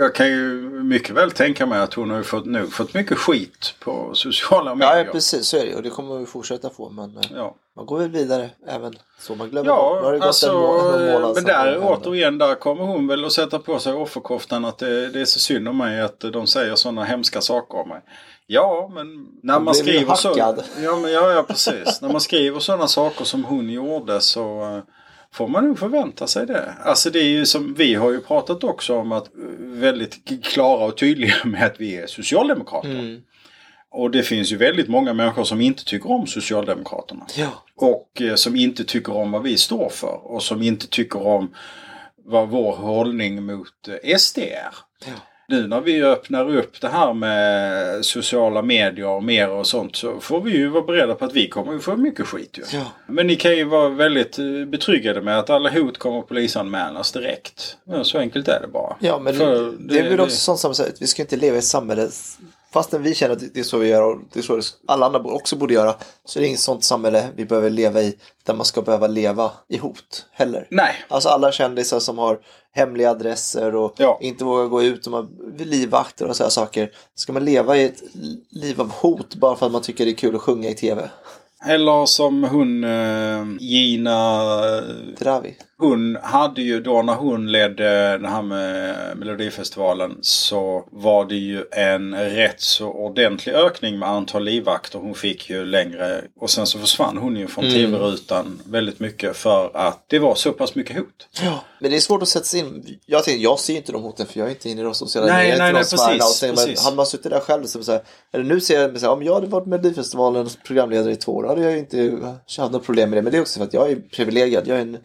Jag 0.00 0.14
kan 0.14 0.26
ju 0.26 0.60
mycket 0.84 1.10
väl 1.16 1.30
tänka 1.30 1.66
mig 1.66 1.80
att 1.80 1.94
hon 1.94 2.10
har 2.10 2.22
fått, 2.22 2.46
nog 2.46 2.72
fått 2.72 2.94
mycket 2.94 3.18
skit 3.18 3.74
på 3.80 4.10
sociala 4.14 4.74
medier. 4.74 5.04
ja 5.04 5.12
precis. 5.12 5.46
Så 5.46 5.56
är 5.56 5.66
det. 5.66 5.76
Och 5.76 5.82
det 5.82 5.90
kommer 5.90 6.18
vi 6.18 6.26
fortsätta 6.26 6.70
få. 6.70 6.90
Men 6.90 7.16
eh, 7.16 7.22
Ja. 7.34 7.54
man 7.76 7.86
går 7.86 7.98
väl 7.98 8.10
vidare 8.10 8.50
även 8.68 8.94
så. 9.20 9.34
Man 9.34 9.50
glömmer 9.50 9.68
bort. 9.70 10.02
Nu 10.02 10.06
Ja, 10.08 10.12
gått 10.12 10.22
alltså, 10.22 10.48
en 10.48 10.54
må- 10.54 10.92
en 10.92 11.12
månad 11.12 11.34
men 11.34 11.44
där 11.44 11.78
återigen, 11.82 12.38
där 12.38 12.54
kommer 12.54 12.84
hon 12.84 13.06
väl 13.06 13.24
att 13.24 13.32
sätta 13.32 13.58
på 13.58 13.78
sig 13.78 13.92
offerkoftan 13.92 14.64
att 14.64 14.78
det, 14.78 15.08
det 15.08 15.20
är 15.20 15.24
så 15.24 15.38
synd 15.40 15.68
om 15.68 15.78
mig 15.78 16.00
att 16.00 16.20
de 16.20 16.46
säger 16.46 16.74
sådana 16.74 17.04
hemska 17.04 17.40
saker 17.40 17.78
om 17.78 17.88
mig. 17.88 18.00
Ja, 18.46 18.90
men 18.94 19.26
när 19.42 19.60
man 19.60 19.74
skriver 19.74 20.14
så... 20.14 20.34
Ja, 20.36 20.54
men, 21.02 21.12
ja, 21.12 21.30
ja, 21.32 21.42
precis. 21.42 22.00
när 22.02 22.08
man 22.08 22.20
skriver 22.20 22.60
sådana 22.60 22.88
saker 22.88 23.24
som 23.24 23.44
hon 23.44 23.70
gjorde 23.70 24.20
så 24.20 24.62
eh, 24.62 24.82
får 25.34 25.48
man 25.48 25.64
nog 25.64 25.78
förvänta 25.78 26.26
sig 26.26 26.46
det. 26.46 26.74
Alltså 26.84 27.10
det 27.10 27.18
är 27.18 27.28
ju 27.28 27.46
som 27.46 27.74
vi 27.74 27.94
har 27.94 28.10
ju 28.10 28.20
pratat 28.20 28.64
också 28.64 28.96
om 28.96 29.12
att 29.12 29.26
eh, 29.26 29.42
väldigt 29.58 30.44
klara 30.44 30.84
och 30.84 30.96
tydliga 30.96 31.34
med 31.44 31.66
att 31.66 31.80
vi 31.80 31.96
är 31.96 32.06
socialdemokrater. 32.06 32.90
Mm. 32.90 33.22
Och 33.90 34.10
det 34.10 34.22
finns 34.22 34.52
ju 34.52 34.56
väldigt 34.56 34.88
många 34.88 35.12
människor 35.12 35.44
som 35.44 35.60
inte 35.60 35.84
tycker 35.84 36.10
om 36.10 36.26
Socialdemokraterna. 36.26 37.26
Ja. 37.36 37.64
Och 37.76 38.22
eh, 38.22 38.34
som 38.34 38.56
inte 38.56 38.84
tycker 38.84 39.16
om 39.16 39.30
vad 39.30 39.42
vi 39.42 39.56
står 39.56 39.88
för. 39.88 40.32
Och 40.32 40.42
som 40.42 40.62
inte 40.62 40.86
tycker 40.88 41.26
om 41.26 41.54
vad 42.24 42.48
vår 42.48 42.72
hållning 42.72 43.46
mot 43.46 43.88
eh, 44.02 44.16
SD 44.16 44.38
är. 44.38 44.74
Ja. 45.06 45.12
Nu 45.48 45.66
när 45.66 45.80
vi 45.80 46.02
öppnar 46.02 46.56
upp 46.56 46.80
det 46.80 46.88
här 46.88 47.14
med 47.14 48.04
sociala 48.04 48.62
medier 48.62 49.06
och 49.06 49.24
mer 49.24 49.50
och 49.50 49.66
sånt 49.66 49.96
så 49.96 50.20
får 50.20 50.40
vi 50.40 50.50
ju 50.50 50.68
vara 50.68 50.82
beredda 50.82 51.14
på 51.14 51.24
att 51.24 51.32
vi 51.32 51.48
kommer 51.48 51.72
ju 51.72 51.80
få 51.80 51.96
mycket 51.96 52.26
skit 52.26 52.58
ju. 52.58 52.78
Ja. 52.78 52.92
Men 53.06 53.26
ni 53.26 53.36
kan 53.36 53.56
ju 53.56 53.64
vara 53.64 53.88
väldigt 53.88 54.38
eh, 54.38 54.44
betryggade 54.66 55.20
med 55.20 55.38
att 55.38 55.50
alla 55.50 55.70
hot 55.70 55.98
kommer 55.98 56.22
polisanmälas 56.22 57.12
direkt. 57.12 57.76
Ja, 57.84 58.04
så 58.04 58.18
enkelt 58.18 58.48
är 58.48 58.60
det 58.60 58.68
bara. 58.68 58.96
Ja, 59.00 59.18
men 59.18 59.34
För 59.34 59.64
det, 59.64 59.72
det 59.78 59.98
är 59.98 60.10
väl 60.10 60.20
också 60.20 60.36
sånt 60.36 60.60
som 60.60 60.74
säger 60.74 60.90
att 60.90 61.02
vi 61.02 61.06
ska 61.06 61.22
inte 61.22 61.36
leva 61.36 61.56
i 61.56 61.58
ett 61.58 61.64
samhälle 61.64 62.08
Fastän 62.72 63.02
vi 63.02 63.14
känner 63.14 63.32
att 63.32 63.54
det 63.54 63.60
är 63.60 63.64
så 63.64 63.78
vi 63.78 63.88
gör 63.88 64.02
och 64.02 64.18
det 64.32 64.38
är 64.38 64.42
så 64.42 64.60
alla 64.86 65.06
andra 65.06 65.20
också 65.20 65.56
borde 65.56 65.74
göra 65.74 65.94
så 66.24 66.38
är 66.38 66.40
det 66.40 66.46
inget 66.46 66.60
sånt 66.60 66.84
samhälle 66.84 67.28
vi 67.36 67.44
behöver 67.44 67.70
leva 67.70 68.02
i 68.02 68.16
där 68.46 68.54
man 68.54 68.64
ska 68.66 68.82
behöva 68.82 69.06
leva 69.06 69.50
i 69.68 69.76
hot 69.76 70.26
heller. 70.32 70.66
Nej. 70.70 70.94
Alltså 71.08 71.28
alla 71.28 71.52
kändisar 71.52 72.00
som 72.00 72.18
har 72.18 72.38
hemliga 72.72 73.10
adresser 73.10 73.74
och 73.74 73.94
Ja. 73.96 74.18
inte 74.20 74.44
vågar 74.44 74.66
gå 74.66 74.82
ut 74.82 75.06
och 75.06 75.12
har 75.12 75.28
livvakter 75.64 76.26
och 76.26 76.36
sådana 76.36 76.50
saker. 76.50 76.90
Ska 77.14 77.32
man 77.32 77.44
leva 77.44 77.76
i 77.76 77.84
ett 77.84 78.02
liv 78.50 78.80
av 78.80 78.90
hot 78.92 79.34
bara 79.34 79.56
för 79.56 79.66
att 79.66 79.72
man 79.72 79.82
tycker 79.82 80.04
det 80.04 80.10
är 80.10 80.14
kul 80.14 80.36
att 80.36 80.42
sjunga 80.42 80.68
i 80.68 80.74
tv? 80.74 81.10
Eller 81.66 82.06
som 82.06 82.44
hon 82.44 82.84
eh, 82.84 83.44
Gina 83.60 84.44
Dravi. 85.18 85.56
Hon 85.80 86.16
hade 86.22 86.62
ju 86.62 86.80
då 86.80 87.02
när 87.02 87.14
hon 87.14 87.52
ledde 87.52 87.84
den 88.18 88.24
här 88.24 88.42
med 88.42 89.16
Melodifestivalen 89.16 90.18
så 90.20 90.88
var 90.92 91.24
det 91.24 91.34
ju 91.34 91.64
en 91.72 92.14
rätt 92.14 92.60
så 92.60 92.88
ordentlig 92.88 93.52
ökning 93.54 93.98
med 93.98 94.08
antal 94.08 94.44
livvakter. 94.44 94.98
Hon 94.98 95.14
fick 95.14 95.50
ju 95.50 95.64
längre 95.64 96.20
och 96.40 96.50
sen 96.50 96.66
så 96.66 96.78
försvann 96.78 97.16
hon 97.18 97.36
ju 97.36 97.46
från 97.46 97.64
Mm. 97.64 97.76
tv-rutan 97.76 98.60
väldigt 98.66 99.00
mycket 99.00 99.36
för 99.36 99.70
att 99.76 100.04
det 100.06 100.18
var 100.18 100.34
så 100.34 100.52
pass 100.52 100.74
mycket 100.74 100.96
hot. 100.96 101.28
Ja. 101.42 101.64
Men 101.80 101.90
det 101.90 101.96
är 101.96 102.00
svårt 102.00 102.22
att 102.22 102.28
sätta 102.28 102.44
sig 102.44 102.60
in. 102.60 102.98
Jag, 103.06 103.24
tänker, 103.24 103.42
jag 103.42 103.58
ser 103.58 103.76
inte 103.76 103.92
de 103.92 104.02
hoten 104.02 104.26
för 104.26 104.38
jag 104.40 104.46
är 104.46 104.50
inte 104.50 104.70
inne 104.70 104.80
i 104.80 104.84
de 104.84 104.94
sociala 104.94 105.26
Nej, 105.26 105.36
medierna, 105.46 105.64
nej, 105.64 105.72
nej, 105.72 105.84
sfärerna. 105.84 106.18
precis, 106.18 106.34
så 106.38 106.40
tänker 106.46 106.56
man, 106.56 106.66
precis. 106.66 106.84
hade 106.84 106.96
man 106.96 107.06
suttit 107.06 107.30
där 107.30 107.40
själv 107.40 107.64
så 107.64 107.82
så 107.84 107.92
här, 107.92 108.02
eller 108.32 108.44
nu 108.44 108.60
ser 108.60 108.80
jag 108.80 109.00
så 109.00 109.06
här, 109.06 109.12
om 109.12 109.22
jag 109.22 109.34
hade 109.34 109.46
varit 109.46 109.66
Melodifestivalens 109.66 110.58
programledare 110.66 111.12
i 111.12 111.16
två 111.16 111.32
år 111.36 111.44
hade 111.46 111.62
jag 111.62 111.78
inte 111.78 112.18
haft 112.58 112.72
något 112.72 112.84
problem 112.86 113.10
med 113.10 113.16
det. 113.18 113.22
Men 113.22 113.32
det 113.32 113.38
är 113.38 113.42
också 113.42 113.58
för 113.58 113.66
att 113.66 113.74
jag 113.74 113.90
är 113.90 113.96
privilegierad. 113.96 114.66
Jag 114.68 114.76
är 114.76 114.82
en 114.82 114.98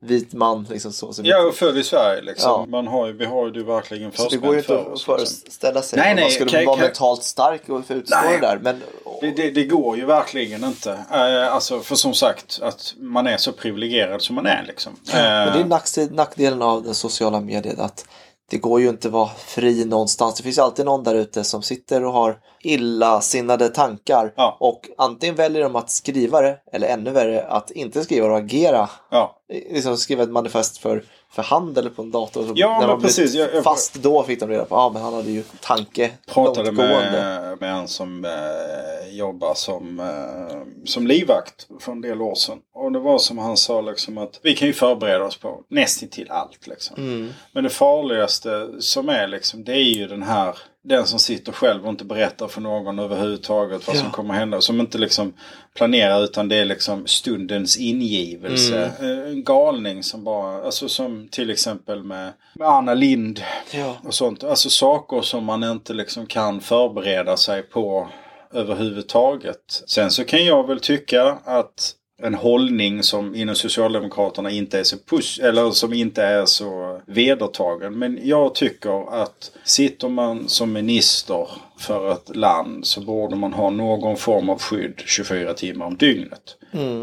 vit 0.00 0.32
man 0.32 0.66
liksom 0.70 0.92
så. 0.92 1.12
så 1.12 1.22
Jag 1.24 1.48
är 1.48 1.52
född 1.52 1.78
i 1.78 1.84
Sverige 1.84 2.22
liksom. 2.22 2.50
Ja. 2.50 2.66
Man 2.68 2.86
har 2.86 3.06
ju, 3.06 3.12
vi 3.12 3.24
har 3.24 3.46
ju 3.46 3.52
det 3.52 3.62
verkligen 3.64 4.12
Så 4.12 4.28
det 4.28 4.36
går 4.36 4.50
ju 4.52 4.56
inte 4.58 4.66
för 4.66 4.78
att 4.80 4.86
oss. 4.86 4.92
Liksom. 5.08 5.16
föreställa 5.16 5.82
sig 5.82 5.98
Nej, 5.98 6.10
om 6.10 6.14
man 6.16 6.22
nej, 6.24 6.30
skulle 6.30 6.50
kan- 6.50 6.64
vara 6.64 6.76
kan- 6.76 6.84
mentalt 6.84 7.22
stark 7.22 7.68
och 7.68 7.84
för 7.86 7.94
utstå 7.94 8.16
Nej. 8.24 8.38
det 8.40 8.46
där. 8.46 8.58
Men 8.62 8.82
Det, 9.20 9.30
det, 9.30 9.50
det 9.50 9.64
går 9.64 9.96
ju 9.96 10.04
verkligen 10.04 10.64
inte. 10.64 10.90
Eh, 11.12 11.54
alltså 11.54 11.80
för 11.80 11.94
som 11.94 12.14
sagt 12.14 12.58
att 12.62 12.94
man 12.98 13.26
är 13.26 13.36
så 13.36 13.52
privilegierad 13.52 14.22
som 14.22 14.34
man 14.36 14.46
är 14.46 14.64
liksom. 14.66 14.92
Men 15.12 15.22
det 15.22 15.28
är 15.28 15.58
Eh, 15.60 15.66
nackdel- 15.66 16.14
nackdelen 16.14 16.62
av 16.62 16.82
den 16.82 16.94
sociala 16.94 17.40
medier 17.40 17.74
att 17.80 18.06
det 18.50 18.58
går 18.58 18.80
ju 18.80 18.88
inte 18.88 19.08
att 19.08 19.12
vara 19.14 19.28
fri 19.28 19.84
någonstans. 19.84 20.34
Det 20.36 20.42
finns 20.42 20.58
alltid 20.58 20.84
någon 20.86 21.04
där 21.04 21.14
ute 21.14 21.44
som 21.44 21.62
sitter 21.62 22.04
och 22.04 22.12
har 22.12 22.38
illasinnade 22.62 23.68
tankar 23.68 24.32
Ja. 24.36 24.56
och 24.60 24.88
antingen 24.98 25.34
väljer 25.34 25.62
de 25.62 25.76
att 25.76 25.90
skriva 25.90 26.40
det 26.40 26.58
eller 26.72 26.88
ännu 26.88 27.10
värre 27.10 27.46
att 27.46 27.70
inte 27.70 28.04
skriva 28.04 28.26
och 28.26 28.36
agera. 28.36 28.88
ja. 29.10 29.34
Liksom 29.70 29.96
skriva 29.96 30.22
ett 30.22 30.30
manifest 30.30 30.78
för, 30.78 31.04
för 31.30 31.42
hand 31.42 31.78
eller 31.78 31.90
på 31.90 32.02
en 32.02 32.10
dator. 32.10 32.46
Så 32.46 32.52
Ja, 32.56 32.80
när 32.80 32.86
men 32.86 33.00
precis. 33.00 33.34
Jag- 33.34 33.54
jag- 33.54 33.64
Fast 33.64 33.94
då 33.94 34.22
fick 34.22 34.40
de 34.40 34.48
reda 34.48 34.64
på 34.64 34.76
att 34.76 34.80
ah, 34.82 34.90
men 34.92 35.02
han 35.02 35.14
hade 35.14 35.30
ju 35.30 35.42
tanke 35.60 36.10
pratade 36.26 36.72
med, 36.72 37.56
med 37.60 37.74
en 37.74 37.88
som 37.88 38.24
eh, 38.24 39.16
jobbar 39.16 39.54
som, 39.54 40.00
eh, 40.00 40.84
som 40.84 41.06
livvakt 41.06 41.66
för 41.80 41.92
en 41.92 42.00
del 42.00 42.22
år 42.22 42.34
sedan. 42.34 42.58
Och 42.74 42.92
det 42.92 42.98
var 42.98 43.18
som 43.18 43.38
han 43.38 43.56
sa 43.56 43.80
liksom 43.80 44.18
att 44.18 44.40
vi 44.42 44.54
kan 44.56 44.68
ju 44.68 44.74
förbereda 44.74 45.24
oss 45.24 45.36
på 45.36 45.60
nästintill 45.68 46.30
allt 46.30 46.66
liksom. 46.66 46.96
Mm. 46.96 47.32
Men 47.52 47.64
det 47.64 47.70
farligaste 47.70 48.68
som 48.80 49.08
är 49.08 49.26
liksom 49.28 49.64
det 49.64 49.72
är 49.72 49.94
ju 49.96 50.06
den 50.08 50.22
här 50.22 50.56
den 50.84 51.06
som 51.06 51.18
sitter 51.18 51.52
själv 51.52 51.84
och 51.84 51.90
inte 51.90 52.04
berättar 52.04 52.48
för 52.48 52.60
någon 52.60 52.98
överhuvudtaget 52.98 53.86
vad 53.86 53.96
som 53.96 54.06
Ja. 54.06 54.12
kommer 54.12 54.34
hända. 54.34 54.60
Som 54.60 54.80
inte 54.80 54.98
liksom 54.98 55.32
planerar 55.74 56.24
utan 56.24 56.48
det 56.48 56.56
är 56.56 56.64
liksom 56.64 57.06
stundens 57.06 57.76
ingivelse. 57.76 58.92
Mm. 58.98 59.18
Eh, 59.22 59.28
En 59.28 59.44
galning 59.44 60.02
som 60.02 60.24
bara, 60.24 60.62
alltså 60.64 60.88
som 60.88 61.28
till 61.30 61.50
exempel 61.50 62.02
med, 62.02 62.32
med 62.54 62.68
Anna 62.68 62.94
Lind 62.94 63.40
Ja. 63.70 63.96
och 64.04 64.14
sånt. 64.14 64.44
Alltså 64.44 64.70
saker 64.70 65.20
som 65.20 65.44
man 65.44 65.64
inte 65.64 65.94
liksom 65.94 66.26
kan 66.26 66.60
förbereda 66.60 67.36
sig 67.36 67.62
på 67.62 68.08
överhuvudtaget. 68.52 69.82
Sen 69.86 70.10
så 70.10 70.24
kan 70.24 70.44
jag 70.44 70.66
väl 70.66 70.80
tycka 70.80 71.22
att 71.44 71.92
en 72.22 72.34
hållning 72.34 73.02
som 73.02 73.34
inom 73.34 73.54
Socialdemokraterna 73.54 74.50
inte 74.50 74.78
är 74.78 74.84
så 74.84 74.96
push, 74.98 75.40
eller 75.42 75.70
som 75.70 75.92
inte 75.92 76.22
är 76.22 76.46
så 76.46 77.00
vedertagen. 77.06 77.98
Men 77.98 78.18
jag 78.22 78.54
tycker 78.54 79.22
att 79.22 79.52
sitter 79.64 80.08
man 80.08 80.48
som 80.48 80.72
minister 80.72 81.48
för 81.78 82.12
ett 82.12 82.36
land 82.36 82.86
så 82.86 83.00
borde 83.00 83.36
man 83.36 83.52
ha 83.52 83.70
någon 83.70 84.16
form 84.16 84.48
av 84.48 84.58
skydd 84.60 85.02
24 85.06 85.54
timmar 85.54 85.86
om 85.86 85.96
dygnet. 85.96 86.56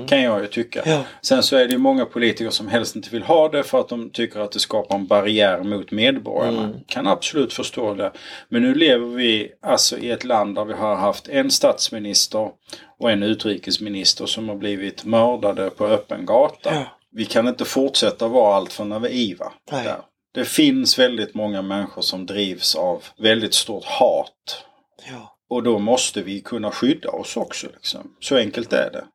Kan 0.08 0.22
jag 0.22 0.42
ju 0.42 0.48
tycka. 0.48 0.82
Ja. 0.86 1.04
Sen 1.22 1.44
så 1.44 1.56
är 1.56 1.66
det 1.66 1.72
ju 1.72 1.78
många 1.78 2.06
politiker 2.06 2.50
som 2.50 2.68
helst 2.68 2.96
inte 2.96 3.10
vill 3.10 3.24
ha 3.24 3.50
det 3.50 3.64
för 3.64 3.80
att 3.80 3.90
de 3.90 4.10
tycker 4.10 4.40
att 4.40 4.52
det 4.52 4.60
skapar 4.60 4.96
en 4.96 5.08
barriär 5.08 5.64
mot 5.64 5.92
medborgarna. 5.92 6.70
Kan 6.88 7.08
absolut 7.08 7.54
förstå 7.54 7.94
det. 7.94 8.12
Men 8.50 8.62
nu 8.62 8.76
lever 8.76 9.08
vi 9.08 9.52
alltså 9.62 9.98
i 9.98 10.12
ett 10.12 10.24
land 10.24 10.56
där 10.56 10.66
vi 10.66 10.74
har 10.74 10.96
haft 10.96 11.28
en 11.28 11.52
statsminister 11.52 12.50
och 13.00 13.12
en 13.12 13.24
utrikesminister 13.24 14.26
som 14.26 14.50
har 14.50 14.56
blivit 14.56 15.06
mördade 15.06 15.70
på 15.70 15.86
öppen 15.86 16.26
gata. 16.26 16.74
Ja. 16.74 16.84
Vi 17.12 17.26
kan 17.26 17.48
inte 17.48 17.66
fortsätta 17.66 18.28
vara 18.28 18.56
allt 18.56 18.74
för 18.74 18.86
naiva. 18.86 19.52
Nej. 19.72 19.84
Där. 19.84 19.98
Det 20.36 20.46
finns 20.46 21.00
väldigt 21.00 21.34
många 21.34 21.62
människor 21.62 22.02
som 22.02 22.26
drivs 22.26 22.76
av 22.76 23.04
väldigt 23.18 23.54
stort 23.54 23.86
hat. 23.86 24.64
Ja. 25.10 25.38
Och 25.50 25.64
då 25.64 25.80
måste 25.80 26.22
vi 26.22 26.42
kunna 26.42 26.72
skydda 26.72 27.10
oss 27.10 27.38
också. 27.38 27.68
Liksom. 27.68 28.16
Så 28.20 28.36
enkelt 28.36 28.74
är 28.74 28.92
det. 28.92 29.06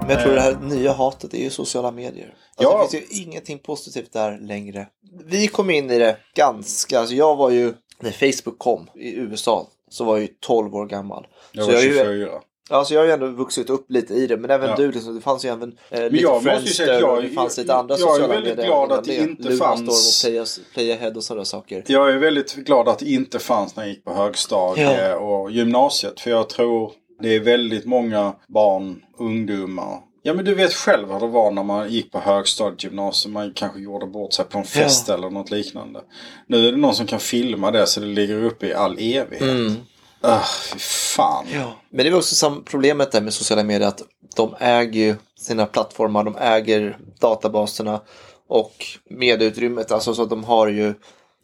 Men 0.00 0.10
jag 0.10 0.22
tror 0.22 0.34
det 0.34 0.40
här 0.40 0.58
nya 0.60 0.92
hatet 0.92 1.34
är 1.34 1.38
ju 1.38 1.50
sociala 1.50 1.90
medier. 1.90 2.34
Alltså 2.56 2.62
Ja. 2.62 2.82
Det 2.82 2.98
finns 2.98 3.12
ju 3.12 3.22
ingenting 3.22 3.58
positivt 3.58 4.12
där 4.12 4.38
längre. 4.38 4.86
Vi 5.24 5.46
kom 5.46 5.70
in 5.70 5.90
i 5.90 5.98
det 5.98 6.16
ganska, 6.34 6.98
alltså 6.98 7.14
jag 7.14 7.36
var 7.36 7.50
ju, 7.50 7.74
när 8.00 8.10
Facebook 8.10 8.58
kom 8.58 8.90
i 8.94 9.16
USA 9.16 9.68
så 9.90 10.04
var 10.04 10.16
jag 10.16 10.22
ju 10.22 10.28
12 10.40 10.74
år 10.74 10.86
gammal. 10.86 11.26
Jag 11.52 11.64
så 11.64 11.70
var 11.72 11.78
jag, 11.78 11.84
är 11.84 12.12
ju, 12.12 12.24
24. 12.24 12.40
Alltså 12.68 12.94
jag 12.94 13.00
har 13.00 13.06
ju 13.06 13.12
ändå 13.12 13.26
vuxit 13.26 13.70
upp 13.70 13.90
lite 13.90 14.14
i 14.14 14.26
det, 14.26 14.36
men 14.36 14.50
även 14.50 14.68
Ja. 14.70 14.76
du, 14.76 14.92
liksom, 14.92 15.14
det 15.14 15.20
fanns 15.20 15.44
ju 15.44 15.48
även 15.48 15.76
eh, 15.90 16.02
lite 16.10 16.16
jag 16.22 16.42
Friendster 16.42 16.86
jag- 17.00 17.16
och 17.16 17.22
det 17.22 17.28
fanns 17.28 17.58
lite 17.58 17.72
jag- 17.72 17.78
andra 17.78 17.94
jag 17.98 18.08
är 18.08 18.12
sociala 18.12 18.34
väldigt 18.34 18.56
medier. 18.56 18.66
glad 18.66 18.92
att 18.92 19.04
det 19.04 19.16
inte 19.16 19.56
fanns- 19.56 20.24
och 20.24 20.30
Playa, 20.30 20.44
Playahead 20.74 21.10
och 21.16 21.24
sådana 21.24 21.44
saker. 21.44 21.84
Jag 21.86 22.10
är 22.10 22.18
väldigt 22.18 22.54
glad 22.54 22.88
att 22.88 22.98
det 22.98 23.10
inte 23.10 23.38
fanns 23.38 23.76
när 23.76 23.82
jag 23.82 23.90
gick 23.90 24.04
på 24.04 24.12
högstadiet 24.14 24.98
Ja. 25.10 25.16
och 25.16 25.50
gymnasiet. 25.50 26.20
För 26.20 26.30
jag 26.30 26.48
tror 26.48 26.92
det 27.22 27.28
är 27.36 27.40
väldigt 27.40 27.84
många 27.84 28.32
barn, 28.46 29.02
ungdomar. 29.18 29.98
Ja 30.22 30.34
men 30.34 30.44
du 30.44 30.54
vet 30.54 30.72
själv 30.74 31.12
hur 31.12 31.20
det 31.20 31.26
var 31.26 31.50
när 31.50 31.62
man 31.62 31.88
gick 31.90 32.12
på 32.12 32.18
högstadiet, 32.18 32.84
gymnasium. 32.84 33.32
Man 33.32 33.52
kanske 33.54 33.80
gjorde 33.80 34.06
bort 34.06 34.32
sig 34.32 34.44
på 34.44 34.58
en 34.58 34.64
fest 34.64 35.08
eller 35.08 35.30
något 35.30 35.50
liknande. 35.50 36.00
Nu 36.46 36.68
är 36.68 36.72
det 36.72 36.78
någon 36.78 36.94
som 36.94 37.06
kan 37.06 37.20
filma 37.20 37.70
det 37.70 37.86
så 37.86 38.00
det 38.00 38.06
ligger 38.06 38.44
uppe 38.44 38.66
i 38.66 38.74
all 38.74 38.92
evighet. 38.98 39.40
Mm. 39.42 39.72
Ah, 40.20 40.42
fy 40.72 40.78
fan. 40.78 41.46
Ja. 41.54 41.72
Men 41.90 42.04
det 42.04 42.10
är 42.10 42.14
också 42.16 42.34
sam- 42.34 42.64
problemet 42.64 43.12
där 43.12 43.20
med 43.20 43.34
sociala 43.34 43.62
medier 43.64 43.88
att 43.88 44.02
de 44.36 44.54
äger 44.60 45.00
ju 45.00 45.16
sina 45.40 45.66
plattformar, 45.66 46.24
de 46.24 46.36
äger 46.36 46.98
databaserna 47.20 48.00
och 48.48 48.72
medieutrymmet. 49.10 49.92
Alltså 49.92 50.14
så 50.14 50.22
att 50.22 50.30
de 50.30 50.44
har 50.44 50.66
ju, 50.66 50.94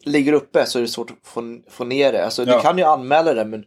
ligger 0.05 0.33
uppe 0.33 0.67
så 0.67 0.79
är 0.79 0.83
det 0.83 0.89
svårt 0.89 1.11
att 1.11 1.17
få, 1.29 1.59
få 1.71 1.85
ner 1.85 2.13
det. 2.13 2.25
Alltså 2.25 2.45
Ja. 2.45 2.57
du 2.57 2.63
kan 2.63 2.79
ju 2.79 2.85
anmäla 2.85 3.35
det 3.35 3.45
men 3.45 3.65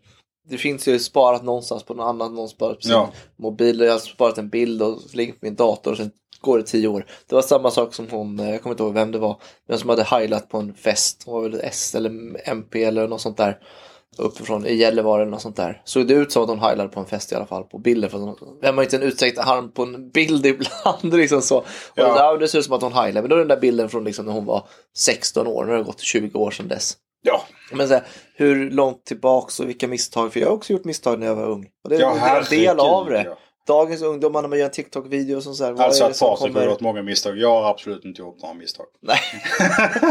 det 0.50 0.58
finns 0.58 0.88
ju 0.88 1.00
sparat 1.00 1.44
någonstans 1.44 1.84
på 1.84 1.94
någon 1.94 2.08
annan, 2.08 2.36
någon 2.36 2.50
sparat 2.50 2.76
på 2.76 2.82
sin 2.82 2.92
Ja. 2.92 3.12
mobil. 3.38 3.80
Jag 3.80 3.92
har 3.92 4.00
sparat 4.00 4.38
en 4.38 4.50
bild 4.50 4.82
och 4.82 5.00
lägger 5.14 5.32
på 5.34 5.40
min 5.42 5.56
dator 5.56 5.92
och 5.92 5.98
sen 5.98 6.12
går 6.42 6.58
det 6.58 6.64
tio 6.64 6.88
år. 6.88 7.06
Det 7.30 7.36
var 7.36 7.42
samma 7.42 7.72
sak 7.72 7.94
som 7.94 8.08
hon, 8.12 8.40
eh, 8.40 8.50
jag 8.52 8.62
kommer 8.64 8.74
inte 8.74 8.84
ihåg 8.84 8.94
vem 8.94 9.12
det 9.12 9.18
var, 9.20 9.42
men 9.68 9.80
som 9.80 9.90
hade 9.90 10.04
heilat 10.04 10.50
på 10.50 10.58
en 10.58 10.74
fest. 10.74 11.24
Hon 11.26 11.34
var 11.34 11.50
väl 11.50 11.60
S 11.64 11.96
eller 11.96 12.12
MP 12.50 12.84
eller 12.84 13.08
något 13.08 13.22
sånt 13.22 13.38
där 13.38 13.58
uppifrån 14.20 14.66
i 14.66 14.76
Gällivare 14.76 15.22
eller 15.22 15.32
något 15.32 15.42
sånt 15.42 15.56
där. 15.56 15.82
Såg 15.86 16.08
det 16.08 16.14
ut 16.14 16.32
som 16.32 16.44
att 16.44 16.50
hon 16.50 16.60
heilade 16.60 16.90
på 16.90 17.00
en 17.00 17.06
fest 17.06 17.32
i 17.32 17.36
alla 17.36 17.46
fall 17.46 17.64
på 17.64 17.78
bilden. 17.78 18.10
För 18.10 18.36
vem 18.62 18.76
har 18.78 18.84
inte 18.84 18.96
en 18.96 19.04
utsträckt 19.04 19.40
arm 19.40 19.72
på 19.72 19.84
en 19.84 20.10
bild 20.10 20.46
ibland 20.46 21.14
liksom 21.14 21.42
så. 21.42 21.58
Och 21.58 21.66
Ja. 21.96 22.14
ja. 22.18 22.32
det, 22.34 22.40
det 22.40 22.48
ser 22.48 22.60
ut 22.60 22.66
som 22.66 22.74
att 22.74 22.82
hon 22.82 22.94
heilade. 22.94 23.22
Men 23.22 23.30
då 23.30 23.36
är 23.36 23.40
den 23.40 23.48
där 23.48 23.60
bilden 23.60 23.90
från 23.90 24.04
liksom 24.04 24.26
när 24.26 24.34
hon 24.34 24.46
var 24.46 24.68
16 24.98 25.48
år. 25.48 25.66
Nu 25.66 25.72
har 25.72 25.78
det 25.78 25.84
gått 25.84 26.00
20 26.00 26.40
år 26.40 26.52
sedan 26.52 26.68
dess. 26.68 26.94
Ja, 27.22 27.42
Men 27.74 27.88
så 27.88 27.94
här, 27.94 28.04
hur 28.36 28.72
långt 28.72 29.06
tillbaks 29.06 29.60
och 29.60 29.70
vilka 29.70 29.88
misstag? 29.88 30.34
För 30.34 30.40
jag 30.40 30.48
har 30.48 30.54
också 30.54 30.74
gjort 30.74 30.84
misstag 30.86 31.20
när 31.20 31.28
jag 31.28 31.36
var 31.36 31.50
ung. 31.50 31.66
Och 31.84 31.90
det 31.90 31.96
är 31.96 32.00
ja 32.00 32.38
en 32.38 32.44
del 32.50 32.80
av 32.80 33.10
det. 33.10 33.24
ja. 33.24 33.38
Dagens 33.68 34.02
ungdomar 34.02 34.42
när 34.42 34.50
man 34.50 34.58
gör 34.60 34.66
en 34.66 34.72
TikTok-video 34.72 35.42
som 35.42 35.56
så 35.56 35.64
här, 35.66 35.74
Alltså 35.82 36.04
att 36.04 36.20
Patrik 36.20 36.56
har 36.56 36.66
gjort 36.66 36.80
många 36.80 37.04
misstag. 37.04 37.38
Jag 37.38 37.62
har 37.62 37.70
absolut 37.70 38.06
inte 38.06 38.22
gjort 38.22 38.42
några 38.42 38.54
misstag. 38.54 38.86
Nej. 39.02 39.20